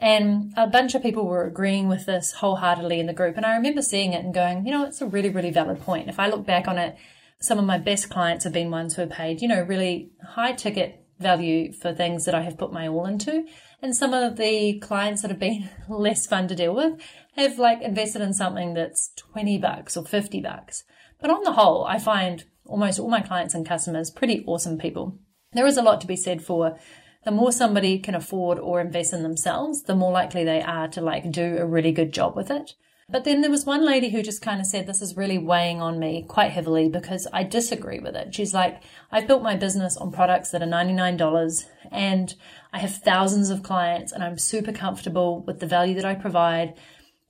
And 0.00 0.54
a 0.56 0.66
bunch 0.66 0.94
of 0.94 1.02
people 1.02 1.26
were 1.26 1.44
agreeing 1.44 1.86
with 1.86 2.06
this 2.06 2.32
wholeheartedly 2.32 2.98
in 2.98 3.06
the 3.06 3.12
group. 3.12 3.36
And 3.36 3.44
I 3.44 3.54
remember 3.54 3.82
seeing 3.82 4.14
it 4.14 4.24
and 4.24 4.32
going, 4.32 4.64
you 4.64 4.72
know, 4.72 4.86
it's 4.86 5.02
a 5.02 5.06
really, 5.06 5.28
really 5.28 5.50
valid 5.50 5.80
point. 5.80 6.08
If 6.08 6.18
I 6.18 6.28
look 6.28 6.46
back 6.46 6.66
on 6.66 6.78
it, 6.78 6.96
some 7.38 7.58
of 7.58 7.66
my 7.66 7.78
best 7.78 8.08
clients 8.08 8.44
have 8.44 8.52
been 8.52 8.70
ones 8.70 8.94
who 8.94 9.02
have 9.02 9.10
paid, 9.10 9.42
you 9.42 9.48
know, 9.48 9.62
really 9.62 10.10
high 10.26 10.52
ticket 10.52 11.04
value 11.18 11.72
for 11.72 11.92
things 11.92 12.24
that 12.24 12.34
I 12.34 12.40
have 12.40 12.56
put 12.56 12.72
my 12.72 12.88
all 12.88 13.04
into. 13.04 13.44
And 13.82 13.94
some 13.94 14.14
of 14.14 14.36
the 14.36 14.78
clients 14.78 15.22
that 15.22 15.30
have 15.30 15.40
been 15.40 15.68
less 15.88 16.26
fun 16.26 16.48
to 16.48 16.54
deal 16.54 16.74
with 16.74 17.00
have 17.36 17.58
like 17.58 17.82
invested 17.82 18.22
in 18.22 18.32
something 18.32 18.74
that's 18.74 19.12
20 19.16 19.58
bucks 19.58 19.96
or 19.96 20.04
50 20.04 20.40
bucks. 20.40 20.84
But 21.20 21.30
on 21.30 21.42
the 21.42 21.52
whole, 21.52 21.84
I 21.84 21.98
find 21.98 22.44
almost 22.64 22.98
all 22.98 23.10
my 23.10 23.20
clients 23.20 23.54
and 23.54 23.66
customers 23.66 24.10
pretty 24.10 24.44
awesome 24.46 24.78
people. 24.78 25.18
There 25.52 25.66
is 25.66 25.76
a 25.76 25.82
lot 25.82 26.00
to 26.00 26.06
be 26.06 26.16
said 26.16 26.42
for 26.42 26.78
the 27.24 27.30
more 27.30 27.52
somebody 27.52 27.98
can 27.98 28.14
afford 28.14 28.58
or 28.58 28.80
invest 28.80 29.12
in 29.12 29.22
themselves, 29.22 29.82
the 29.82 29.94
more 29.94 30.12
likely 30.12 30.44
they 30.44 30.62
are 30.62 30.88
to 30.88 31.00
like 31.00 31.30
do 31.30 31.58
a 31.58 31.66
really 31.66 31.92
good 31.92 32.12
job 32.12 32.34
with 32.34 32.50
it. 32.50 32.74
But 33.10 33.24
then 33.24 33.40
there 33.40 33.50
was 33.50 33.66
one 33.66 33.84
lady 33.84 34.10
who 34.10 34.22
just 34.22 34.40
kind 34.40 34.60
of 34.60 34.66
said, 34.66 34.86
this 34.86 35.02
is 35.02 35.16
really 35.16 35.36
weighing 35.36 35.82
on 35.82 35.98
me 35.98 36.24
quite 36.28 36.52
heavily 36.52 36.88
because 36.88 37.26
I 37.32 37.42
disagree 37.42 37.98
with 37.98 38.14
it. 38.14 38.34
She's 38.34 38.54
like, 38.54 38.82
I've 39.10 39.26
built 39.26 39.42
my 39.42 39.56
business 39.56 39.96
on 39.96 40.12
products 40.12 40.50
that 40.50 40.62
are 40.62 40.66
$99 40.66 41.64
and 41.90 42.34
I 42.72 42.78
have 42.78 42.94
thousands 42.94 43.50
of 43.50 43.64
clients 43.64 44.12
and 44.12 44.22
I'm 44.22 44.38
super 44.38 44.72
comfortable 44.72 45.42
with 45.42 45.58
the 45.58 45.66
value 45.66 45.94
that 45.96 46.04
I 46.04 46.14
provide. 46.14 46.74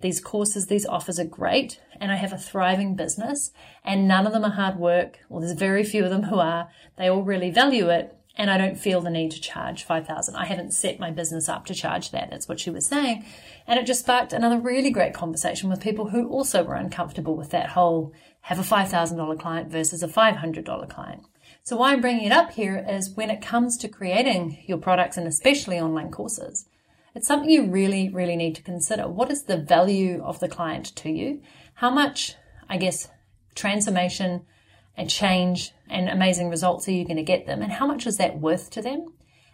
These 0.03 0.21
courses, 0.21 0.67
these 0.67 0.85
offers 0.85 1.19
are 1.19 1.25
great 1.25 1.81
and 1.99 2.13
I 2.13 2.17
have 2.17 2.35
a 2.35 2.39
thriving 2.39 2.95
business 2.95 3.51
and 3.83 4.07
none 4.07 4.27
of 4.27 4.35
them 4.35 4.45
are 4.45 4.51
hard 4.51 4.79
work. 4.79 5.21
Well, 5.31 5.41
there's 5.41 5.59
very 5.59 5.85
few 5.85 6.05
of 6.05 6.11
them 6.11 6.25
who 6.25 6.39
are. 6.39 6.69
They 6.99 7.09
all 7.09 7.23
really 7.23 7.51
value 7.51 7.89
it 7.89 8.15
and 8.37 8.51
I 8.51 8.59
don't 8.59 8.79
feel 8.79 9.01
the 9.01 9.11
need 9.11 9.33
to 9.33 9.41
charge 9.41 9.85
5000 9.85 10.37
I 10.37 10.45
haven't 10.45 10.73
set 10.73 11.01
my 11.01 11.11
business 11.11 11.49
up 11.49 11.67
to 11.67 11.75
charge 11.75 12.11
that. 12.11 12.31
That's 12.31 12.49
what 12.49 12.61
she 12.61 12.71
was 12.71 12.87
saying. 12.87 13.25
And 13.67 13.79
it 13.79 13.87
just 13.87 14.01
sparked 14.01 14.33
another 14.33 14.59
really 14.59 14.91
great 14.91 15.15
conversation 15.15 15.69
with 15.69 15.81
people 15.81 16.11
who 16.11 16.29
also 16.29 16.63
were 16.63 16.75
uncomfortable 16.75 17.37
with 17.37 17.51
that 17.51 17.71
whole 17.71 18.13
have 18.43 18.59
a 18.59 18.63
$5,000 18.63 19.39
client 19.39 19.71
versus 19.71 20.03
a 20.03 20.09
$500 20.09 20.89
client. 20.89 21.23
So 21.63 21.77
why 21.77 21.93
I'm 21.93 22.01
bringing 22.01 22.25
it 22.25 22.33
up 22.33 22.53
here 22.53 22.85
is 22.89 23.11
when 23.11 23.31
it 23.31 23.43
comes 23.43 23.77
to 23.79 23.89
creating 23.89 24.63
your 24.67 24.79
products 24.79 25.17
and 25.17 25.27
especially 25.27 25.79
online 25.79 26.11
courses, 26.11 26.67
it's 27.15 27.27
something 27.27 27.51
you 27.51 27.67
really, 27.67 28.09
really 28.09 28.37
need 28.37 28.55
to 28.55 28.63
consider. 28.63 29.09
What 29.09 29.31
is 29.31 29.43
the 29.43 29.59
value 29.59 30.23
of 30.23 30.41
the 30.41 30.49
client 30.49 30.95
to 30.97 31.11
you? 31.11 31.43
How 31.75 31.91
much, 31.91 32.37
I 32.69 32.77
guess, 32.77 33.09
transformation 33.55 34.47
and 34.97 35.09
change 35.09 35.73
and 35.89 36.09
amazing 36.09 36.49
results 36.49 36.89
are 36.89 36.93
you 36.93 37.05
going 37.05 37.17
to 37.17 37.23
get 37.23 37.47
them? 37.47 37.63
And 37.63 37.73
how 37.73 37.87
much 37.87 38.07
is 38.07 38.17
that 38.19 38.41
worth 38.41 38.71
to 38.71 38.83
them? 38.83 39.07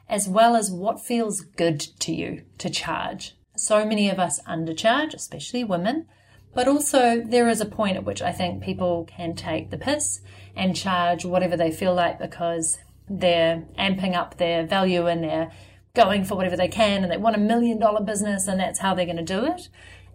As 0.09 0.29
well 0.29 0.55
as 0.55 0.70
what 0.70 1.01
feels 1.01 1.40
good 1.40 1.81
to 2.01 2.14
you 2.14 2.42
to 2.59 2.70
charge. 2.70 3.37
So 3.57 3.85
many 3.85 4.09
of 4.11 4.18
us 4.18 4.40
undercharge, 4.42 5.14
especially 5.14 5.64
women, 5.64 6.07
but 6.55 6.68
also 6.68 7.22
there 7.22 7.49
is 7.49 7.61
a 7.61 7.66
point 7.66 7.96
at 7.96 8.05
which 8.05 8.22
I 8.22 8.33
think 8.33 8.62
people 8.62 9.05
can 9.05 9.35
take 9.35 9.70
the 9.70 9.79
piss 9.79 10.20
and 10.55 10.77
charge 10.77 11.25
whatever 11.25 11.57
they 11.57 11.70
feel 11.70 11.94
like 11.94 12.18
because 12.18 12.79
they're 13.09 13.64
amping 13.79 14.14
up 14.14 14.37
their 14.37 14.66
value 14.66 15.07
and 15.07 15.22
they're 15.22 15.53
going 15.94 16.25
for 16.25 16.35
whatever 16.35 16.57
they 16.57 16.68
can 16.68 17.03
and 17.03 17.11
they 17.11 17.16
want 17.16 17.37
a 17.37 17.40
million 17.40 17.79
dollar 17.79 18.03
business 18.03 18.46
and 18.46 18.61
that's 18.61 18.79
how 18.79 18.94
they're 18.94 19.07
going 19.07 19.16
to 19.16 19.22
do 19.22 19.44
it. 19.44 19.68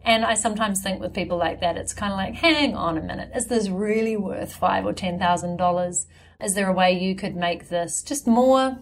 And 0.04 0.26
I 0.26 0.34
sometimes 0.34 0.82
think 0.82 1.00
with 1.00 1.14
people 1.14 1.38
like 1.38 1.60
that, 1.62 1.78
it's 1.78 1.94
kind 1.94 2.12
of 2.12 2.18
like, 2.18 2.36
hang 2.36 2.76
on 2.76 2.98
a 2.98 3.02
minute, 3.02 3.32
is 3.36 3.48
this 3.48 3.70
really 3.70 4.18
worth 4.18 4.56
five 4.56 4.86
or 4.86 4.94
ten 4.94 5.20
thousand 5.20 5.58
dollars? 5.58 6.08
Is 6.44 6.56
there 6.56 6.70
a 6.70 6.74
way 6.74 6.92
you 6.98 7.16
could 7.16 7.36
make 7.36 7.70
this 7.70 8.02
just 8.02 8.26
more 8.26 8.80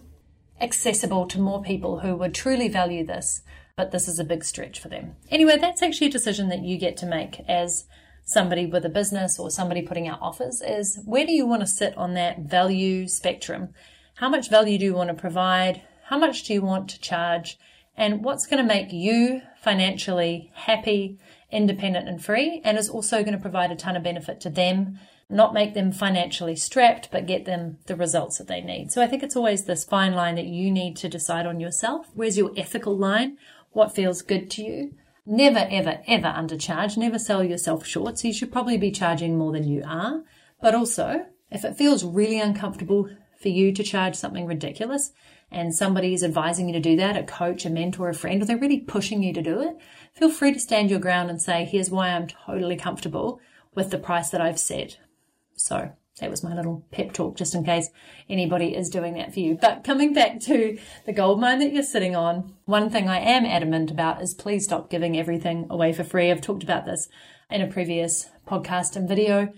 accessible 0.61 1.25
to 1.27 1.39
more 1.39 1.61
people 1.61 1.99
who 1.99 2.15
would 2.15 2.33
truly 2.33 2.69
value 2.69 3.05
this? 3.05 3.41
But 3.75 3.91
this 3.91 4.07
is 4.07 4.19
a 4.19 4.25
big 4.25 4.43
stretch 4.43 4.79
for 4.79 4.89
them. 4.89 5.15
Anyway, 5.29 5.57
that's 5.57 5.81
actually 5.81 6.07
a 6.07 6.11
decision 6.11 6.49
that 6.49 6.63
you 6.63 6.77
get 6.77 6.97
to 6.97 7.05
make 7.05 7.41
as 7.47 7.85
somebody 8.25 8.65
with 8.65 8.85
a 8.85 8.89
business 8.89 9.39
or 9.39 9.49
somebody 9.49 9.81
putting 9.81 10.07
out 10.07 10.21
offers 10.21 10.61
is 10.61 10.99
where 11.05 11.25
do 11.25 11.31
you 11.31 11.45
want 11.47 11.61
to 11.61 11.67
sit 11.67 11.97
on 11.97 12.13
that 12.13 12.39
value 12.39 13.07
spectrum? 13.07 13.69
How 14.15 14.29
much 14.29 14.49
value 14.49 14.77
do 14.77 14.85
you 14.85 14.93
want 14.93 15.09
to 15.09 15.13
provide? 15.13 15.81
How 16.05 16.17
much 16.17 16.43
do 16.43 16.53
you 16.53 16.61
want 16.61 16.89
to 16.89 16.99
charge? 16.99 17.57
And 17.99 18.23
what's 18.23 18.47
going 18.47 18.65
to 18.65 18.73
make 18.73 18.93
you 18.93 19.41
financially 19.61 20.51
happy, 20.55 21.19
independent 21.51 22.07
and 22.07 22.23
free? 22.23 22.61
And 22.63 22.77
is 22.77 22.89
also 22.89 23.23
going 23.23 23.33
to 23.33 23.41
provide 23.41 23.71
a 23.71 23.75
ton 23.75 23.97
of 23.97 24.03
benefit 24.03 24.39
to 24.41 24.49
them, 24.49 24.97
not 25.29 25.53
make 25.53 25.73
them 25.73 25.91
financially 25.91 26.55
strapped, 26.55 27.11
but 27.11 27.27
get 27.27 27.43
them 27.43 27.77
the 27.87 27.97
results 27.97 28.37
that 28.37 28.47
they 28.47 28.61
need. 28.61 28.93
So 28.93 29.01
I 29.01 29.07
think 29.07 29.21
it's 29.21 29.35
always 29.35 29.65
this 29.65 29.83
fine 29.83 30.13
line 30.13 30.35
that 30.35 30.45
you 30.45 30.71
need 30.71 30.95
to 30.95 31.09
decide 31.09 31.45
on 31.45 31.59
yourself. 31.59 32.07
Where's 32.13 32.37
your 32.37 32.53
ethical 32.55 32.97
line? 32.97 33.37
What 33.71 33.93
feels 33.93 34.21
good 34.21 34.49
to 34.51 34.63
you? 34.63 34.93
Never, 35.25 35.67
ever, 35.69 35.99
ever 36.07 36.27
undercharge. 36.27 36.95
Never 36.95 37.19
sell 37.19 37.43
yourself 37.43 37.85
short. 37.85 38.17
So 38.17 38.29
you 38.29 38.33
should 38.33 38.51
probably 38.53 38.77
be 38.77 38.91
charging 38.91 39.37
more 39.37 39.51
than 39.51 39.67
you 39.67 39.83
are. 39.85 40.23
But 40.61 40.73
also, 40.73 41.25
if 41.51 41.65
it 41.65 41.75
feels 41.75 42.05
really 42.05 42.39
uncomfortable 42.39 43.09
for 43.41 43.49
you 43.49 43.73
to 43.73 43.83
charge 43.83 44.15
something 44.15 44.45
ridiculous, 44.45 45.11
and 45.51 45.73
somebody 45.73 46.13
is 46.13 46.23
advising 46.23 46.67
you 46.67 46.73
to 46.73 46.79
do 46.79 46.95
that, 46.97 47.17
a 47.17 47.23
coach, 47.23 47.65
a 47.65 47.69
mentor, 47.69 48.09
a 48.09 48.13
friend, 48.13 48.41
or 48.41 48.45
they're 48.45 48.57
really 48.57 48.79
pushing 48.79 49.23
you 49.23 49.33
to 49.33 49.41
do 49.41 49.61
it, 49.61 49.77
feel 50.13 50.31
free 50.31 50.53
to 50.53 50.59
stand 50.59 50.89
your 50.89 50.99
ground 50.99 51.29
and 51.29 51.41
say, 51.41 51.65
here's 51.65 51.89
why 51.89 52.09
I'm 52.09 52.27
totally 52.27 52.75
comfortable 52.75 53.39
with 53.73 53.91
the 53.91 53.97
price 53.97 54.29
that 54.29 54.41
I've 54.41 54.59
set. 54.59 54.99
So 55.55 55.91
that 56.19 56.29
was 56.29 56.43
my 56.43 56.55
little 56.55 56.85
pep 56.91 57.13
talk, 57.13 57.37
just 57.37 57.55
in 57.55 57.63
case 57.63 57.89
anybody 58.29 58.75
is 58.75 58.89
doing 58.89 59.13
that 59.15 59.33
for 59.33 59.39
you. 59.39 59.57
But 59.59 59.83
coming 59.83 60.13
back 60.13 60.39
to 60.41 60.77
the 61.05 61.13
gold 61.13 61.39
mine 61.39 61.59
that 61.59 61.73
you're 61.73 61.83
sitting 61.83 62.15
on, 62.15 62.55
one 62.65 62.89
thing 62.89 63.07
I 63.07 63.19
am 63.19 63.45
adamant 63.45 63.89
about 63.89 64.21
is 64.21 64.33
please 64.33 64.65
stop 64.65 64.89
giving 64.89 65.17
everything 65.17 65.65
away 65.69 65.93
for 65.93 66.03
free. 66.03 66.29
I've 66.29 66.41
talked 66.41 66.63
about 66.63 66.85
this 66.85 67.07
in 67.49 67.61
a 67.61 67.67
previous 67.67 68.29
podcast 68.47 68.95
and 68.95 69.07
video 69.07 69.53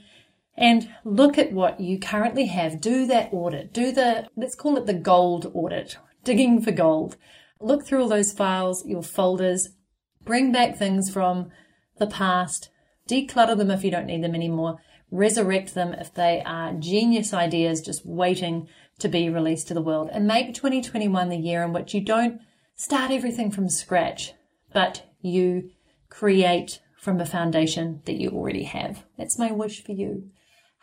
and 0.57 0.89
look 1.03 1.37
at 1.37 1.53
what 1.53 1.79
you 1.79 1.99
currently 1.99 2.45
have. 2.47 2.81
Do 2.81 3.05
that 3.07 3.33
audit. 3.33 3.73
Do 3.73 3.91
the, 3.91 4.27
let's 4.35 4.55
call 4.55 4.77
it 4.77 4.85
the 4.85 4.93
gold 4.93 5.51
audit, 5.53 5.97
digging 6.23 6.61
for 6.61 6.71
gold. 6.71 7.17
Look 7.59 7.85
through 7.85 8.03
all 8.03 8.09
those 8.09 8.33
files, 8.33 8.85
your 8.85 9.03
folders, 9.03 9.69
bring 10.23 10.51
back 10.51 10.77
things 10.77 11.09
from 11.09 11.51
the 11.97 12.07
past, 12.07 12.69
declutter 13.07 13.57
them 13.57 13.71
if 13.71 13.83
you 13.83 13.91
don't 13.91 14.07
need 14.07 14.23
them 14.23 14.35
anymore, 14.35 14.79
resurrect 15.11 15.73
them 15.73 15.93
if 15.93 16.13
they 16.13 16.41
are 16.45 16.73
genius 16.73 17.33
ideas 17.33 17.81
just 17.81 18.05
waiting 18.05 18.67
to 18.99 19.07
be 19.07 19.29
released 19.29 19.67
to 19.67 19.73
the 19.73 19.81
world, 19.81 20.09
and 20.11 20.27
make 20.27 20.53
2021 20.53 21.29
the 21.29 21.37
year 21.37 21.63
in 21.63 21.73
which 21.73 21.93
you 21.93 22.01
don't 22.01 22.41
start 22.75 23.11
everything 23.11 23.51
from 23.51 23.69
scratch, 23.69 24.33
but 24.73 25.03
you 25.21 25.69
create 26.09 26.81
from 26.97 27.19
a 27.19 27.25
foundation 27.25 28.01
that 28.05 28.19
you 28.19 28.29
already 28.29 28.63
have. 28.63 29.03
That's 29.17 29.39
my 29.39 29.51
wish 29.51 29.83
for 29.83 29.91
you. 29.91 30.29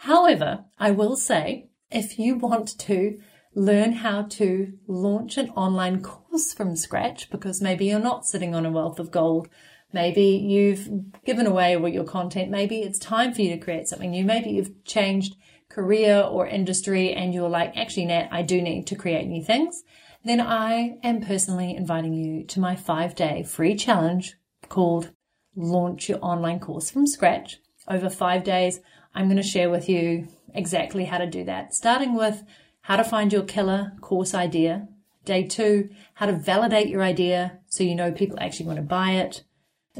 However, 0.02 0.64
I 0.78 0.92
will 0.92 1.16
say 1.16 1.68
if 1.90 2.18
you 2.18 2.36
want 2.36 2.78
to 2.78 3.18
learn 3.54 3.92
how 3.92 4.22
to 4.22 4.72
launch 4.86 5.36
an 5.36 5.50
online 5.50 6.02
course 6.02 6.52
from 6.52 6.76
scratch 6.76 7.30
because 7.30 7.60
maybe 7.60 7.86
you're 7.86 7.98
not 7.98 8.24
sitting 8.24 8.54
on 8.54 8.64
a 8.64 8.70
wealth 8.70 9.00
of 9.00 9.10
gold. 9.10 9.48
Maybe 9.92 10.22
you've 10.22 10.88
given 11.24 11.46
away 11.46 11.76
all 11.76 11.88
your 11.88 12.04
content. 12.04 12.50
Maybe 12.50 12.80
it's 12.80 12.98
time 12.98 13.34
for 13.34 13.42
you 13.42 13.50
to 13.50 13.58
create 13.58 13.88
something 13.88 14.10
new. 14.10 14.24
Maybe 14.24 14.50
you've 14.50 14.84
changed 14.84 15.34
career 15.68 16.20
or 16.20 16.46
industry 16.46 17.12
and 17.12 17.34
you're 17.34 17.48
like, 17.48 17.76
actually, 17.76 18.06
Nat, 18.06 18.28
I 18.30 18.42
do 18.42 18.62
need 18.62 18.86
to 18.88 18.96
create 18.96 19.26
new 19.26 19.42
things. 19.42 19.82
Then 20.24 20.40
I 20.40 20.98
am 21.02 21.22
personally 21.22 21.74
inviting 21.74 22.14
you 22.14 22.44
to 22.44 22.60
my 22.60 22.76
five 22.76 23.14
day 23.14 23.42
free 23.42 23.74
challenge 23.74 24.36
called 24.68 25.10
Launch 25.56 26.08
Your 26.08 26.18
Online 26.22 26.60
Course 26.60 26.90
from 26.90 27.06
Scratch. 27.06 27.58
Over 27.88 28.10
five 28.10 28.44
days, 28.44 28.80
I'm 29.14 29.26
going 29.26 29.36
to 29.36 29.42
share 29.42 29.70
with 29.70 29.88
you 29.88 30.28
exactly 30.54 31.04
how 31.04 31.18
to 31.18 31.26
do 31.26 31.44
that, 31.44 31.74
starting 31.74 32.14
with 32.14 32.42
how 32.82 32.96
to 32.96 33.04
find 33.04 33.32
your 33.32 33.42
killer 33.42 33.92
course 34.00 34.34
idea. 34.34 34.88
Day 35.24 35.44
two, 35.44 35.90
how 36.14 36.26
to 36.26 36.32
validate 36.32 36.88
your 36.88 37.02
idea 37.02 37.58
so 37.68 37.84
you 37.84 37.94
know 37.94 38.12
people 38.12 38.38
actually 38.40 38.66
want 38.66 38.78
to 38.78 38.82
buy 38.82 39.12
it. 39.12 39.44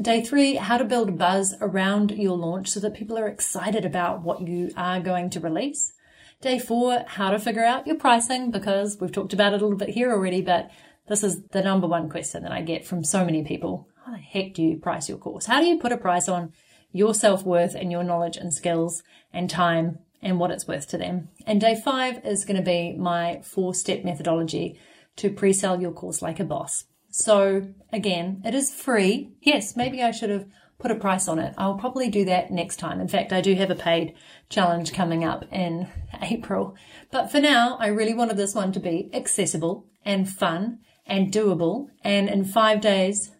Day 0.01 0.23
three, 0.23 0.55
how 0.55 0.77
to 0.77 0.85
build 0.85 1.17
buzz 1.17 1.53
around 1.61 2.11
your 2.11 2.37
launch 2.37 2.69
so 2.69 2.79
that 2.79 2.93
people 2.93 3.17
are 3.17 3.27
excited 3.27 3.85
about 3.85 4.21
what 4.21 4.41
you 4.41 4.71
are 4.77 4.99
going 4.99 5.29
to 5.31 5.39
release. 5.39 5.93
Day 6.41 6.57
four, 6.57 7.03
how 7.05 7.31
to 7.31 7.39
figure 7.39 7.65
out 7.65 7.85
your 7.85 7.97
pricing 7.97 8.49
because 8.49 8.97
we've 8.99 9.11
talked 9.11 9.33
about 9.33 9.53
it 9.53 9.61
a 9.61 9.65
little 9.65 9.77
bit 9.77 9.89
here 9.89 10.11
already, 10.11 10.41
but 10.41 10.71
this 11.09 11.23
is 11.23 11.41
the 11.51 11.61
number 11.61 11.85
one 11.85 12.09
question 12.09 12.43
that 12.43 12.51
I 12.51 12.61
get 12.61 12.85
from 12.85 13.03
so 13.03 13.25
many 13.25 13.43
people. 13.43 13.89
How 14.05 14.13
the 14.13 14.19
heck 14.19 14.53
do 14.53 14.63
you 14.63 14.77
price 14.77 15.09
your 15.09 15.17
course? 15.17 15.45
How 15.45 15.59
do 15.59 15.67
you 15.67 15.79
put 15.79 15.91
a 15.91 15.97
price 15.97 16.29
on 16.29 16.53
your 16.91 17.13
self 17.13 17.43
worth 17.43 17.75
and 17.75 17.91
your 17.91 18.03
knowledge 18.03 18.37
and 18.37 18.53
skills 18.53 19.03
and 19.33 19.49
time 19.49 19.99
and 20.21 20.39
what 20.39 20.51
it's 20.51 20.67
worth 20.67 20.87
to 20.89 20.97
them? 20.97 21.29
And 21.45 21.61
day 21.61 21.79
five 21.83 22.25
is 22.25 22.45
going 22.45 22.57
to 22.57 22.63
be 22.63 22.93
my 22.93 23.41
four 23.43 23.73
step 23.73 24.03
methodology 24.03 24.79
to 25.17 25.29
pre 25.29 25.53
sell 25.53 25.81
your 25.81 25.91
course 25.91 26.21
like 26.21 26.39
a 26.39 26.45
boss. 26.45 26.85
So 27.09 27.73
again, 27.91 28.41
it 28.45 28.53
is 28.53 28.73
free. 28.73 29.31
Yes, 29.41 29.75
maybe 29.75 30.01
I 30.01 30.11
should 30.11 30.29
have 30.29 30.45
put 30.79 30.91
a 30.91 30.95
price 30.95 31.27
on 31.27 31.39
it. 31.39 31.53
I'll 31.57 31.77
probably 31.77 32.09
do 32.09 32.25
that 32.25 32.51
next 32.51 32.77
time. 32.77 33.01
In 33.01 33.07
fact, 33.07 33.33
I 33.33 33.41
do 33.41 33.53
have 33.55 33.69
a 33.69 33.75
paid 33.75 34.15
challenge 34.49 34.93
coming 34.93 35.23
up 35.23 35.45
in 35.51 35.87
April. 36.21 36.75
But 37.11 37.31
for 37.31 37.39
now, 37.39 37.77
I 37.79 37.87
really 37.87 38.13
wanted 38.13 38.37
this 38.37 38.55
one 38.55 38.71
to 38.71 38.79
be 38.79 39.09
accessible 39.13 39.85
and 40.05 40.29
fun 40.29 40.79
and 41.05 41.33
doable. 41.33 41.87
And 42.01 42.29
in 42.29 42.45
five 42.45 42.81
days 42.81 43.31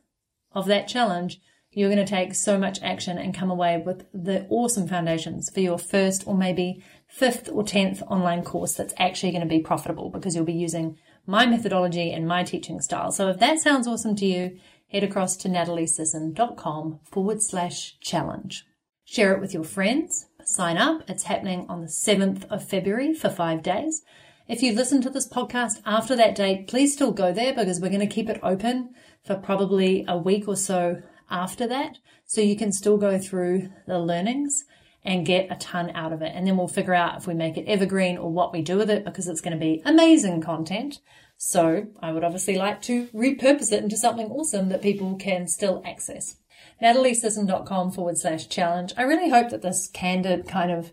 of 0.51 0.65
that 0.67 0.87
challenge, 0.87 1.39
you're 1.71 1.89
going 1.89 2.03
to 2.03 2.09
take 2.09 2.33
so 2.33 2.57
much 2.57 2.81
action 2.81 3.17
and 3.17 3.33
come 3.33 3.51
away 3.51 3.81
with 3.85 4.05
the 4.13 4.47
awesome 4.49 4.87
foundations 4.87 5.49
for 5.49 5.59
your 5.59 5.77
first 5.77 6.23
or 6.25 6.35
maybe 6.35 6.83
fifth 7.07 7.49
or 7.51 7.63
tenth 7.63 8.01
online 8.03 8.43
course 8.43 8.73
that's 8.73 8.93
actually 8.97 9.31
going 9.31 9.43
to 9.43 9.47
be 9.47 9.59
profitable 9.59 10.09
because 10.09 10.35
you'll 10.35 10.45
be 10.45 10.53
using 10.53 10.97
my 11.27 11.45
methodology 11.45 12.11
and 12.11 12.27
my 12.27 12.43
teaching 12.43 12.81
style. 12.81 13.11
So 13.11 13.29
if 13.29 13.39
that 13.39 13.59
sounds 13.59 13.87
awesome 13.87 14.15
to 14.15 14.25
you, 14.25 14.57
head 14.91 15.03
across 15.03 15.37
to 15.37 15.49
nataliesisson.com 15.49 16.99
forward 17.03 17.41
slash 17.41 17.99
challenge. 17.99 18.65
Share 19.05 19.33
it 19.33 19.41
with 19.41 19.53
your 19.53 19.63
friends. 19.63 20.25
Sign 20.43 20.77
up. 20.77 21.07
It's 21.07 21.23
happening 21.23 21.65
on 21.69 21.81
the 21.81 21.87
7th 21.87 22.45
of 22.45 22.67
February 22.67 23.13
for 23.13 23.29
five 23.29 23.61
days. 23.61 24.01
If 24.47 24.63
you 24.63 24.73
listen 24.73 25.01
to 25.03 25.11
this 25.11 25.27
podcast 25.27 25.81
after 25.85 26.15
that 26.15 26.33
date, 26.33 26.67
please 26.67 26.93
still 26.93 27.11
go 27.11 27.31
there 27.31 27.53
because 27.53 27.79
we're 27.79 27.89
going 27.89 27.99
to 27.99 28.07
keep 28.07 28.29
it 28.29 28.39
open 28.41 28.95
for 29.23 29.35
probably 29.35 30.05
a 30.07 30.17
week 30.17 30.47
or 30.47 30.55
so 30.55 31.03
after 31.29 31.67
that. 31.67 31.97
So 32.25 32.41
you 32.41 32.55
can 32.55 32.71
still 32.71 32.97
go 32.97 33.17
through 33.17 33.69
the 33.87 33.99
learnings 33.99 34.65
and 35.03 35.25
get 35.25 35.51
a 35.51 35.55
ton 35.55 35.91
out 35.95 36.13
of 36.13 36.21
it. 36.21 36.31
And 36.35 36.45
then 36.45 36.57
we'll 36.57 36.67
figure 36.67 36.93
out 36.93 37.17
if 37.17 37.27
we 37.27 37.33
make 37.33 37.57
it 37.57 37.67
evergreen 37.67 38.17
or 38.17 38.31
what 38.31 38.51
we 38.51 38.61
do 38.61 38.77
with 38.77 38.89
it 38.89 39.05
because 39.05 39.27
it's 39.27 39.41
going 39.41 39.57
to 39.57 39.59
be 39.59 39.81
amazing 39.85 40.41
content. 40.41 40.99
So 41.37 41.87
I 42.01 42.11
would 42.11 42.23
obviously 42.23 42.57
like 42.57 42.81
to 42.83 43.07
repurpose 43.07 43.71
it 43.71 43.81
into 43.81 43.95
something 43.95 44.29
awesome 44.29 44.69
that 44.69 44.81
people 44.81 45.15
can 45.15 45.47
still 45.47 45.81
access. 45.85 46.35
NatalieSisson.com 46.83 47.91
forward 47.91 48.17
slash 48.17 48.47
challenge. 48.49 48.93
I 48.97 49.03
really 49.03 49.29
hope 49.29 49.49
that 49.49 49.61
this 49.61 49.89
candid 49.93 50.47
kind 50.47 50.71
of, 50.71 50.91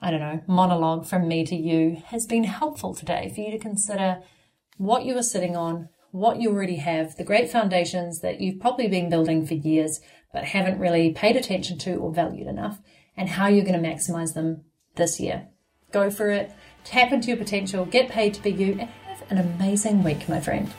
I 0.00 0.10
don't 0.10 0.20
know, 0.20 0.42
monologue 0.46 1.06
from 1.06 1.26
me 1.26 1.44
to 1.46 1.56
you 1.56 2.02
has 2.06 2.26
been 2.26 2.44
helpful 2.44 2.94
today 2.94 3.32
for 3.34 3.40
you 3.40 3.50
to 3.52 3.58
consider 3.58 4.22
what 4.76 5.04
you 5.04 5.16
are 5.16 5.22
sitting 5.22 5.56
on, 5.56 5.88
what 6.10 6.40
you 6.40 6.50
already 6.50 6.76
have, 6.76 7.16
the 7.16 7.24
great 7.24 7.50
foundations 7.50 8.20
that 8.20 8.40
you've 8.40 8.60
probably 8.60 8.88
been 8.88 9.10
building 9.10 9.46
for 9.46 9.54
years, 9.54 10.00
but 10.32 10.44
haven't 10.44 10.78
really 10.78 11.12
paid 11.12 11.36
attention 11.36 11.78
to 11.78 11.94
or 11.96 12.12
valued 12.12 12.46
enough 12.46 12.80
and 13.16 13.28
how 13.28 13.46
you're 13.46 13.64
going 13.64 13.80
to 13.80 13.88
maximize 13.88 14.34
them 14.34 14.64
this 14.96 15.20
year. 15.20 15.48
Go 15.92 16.10
for 16.10 16.30
it, 16.30 16.52
tap 16.84 17.12
into 17.12 17.28
your 17.28 17.36
potential, 17.36 17.84
get 17.84 18.08
paid 18.08 18.34
to 18.34 18.42
be 18.42 18.50
you, 18.50 18.72
and 18.72 18.88
have 18.88 19.30
an 19.30 19.38
amazing 19.38 20.02
week, 20.02 20.28
my 20.28 20.40
friend. 20.40 20.70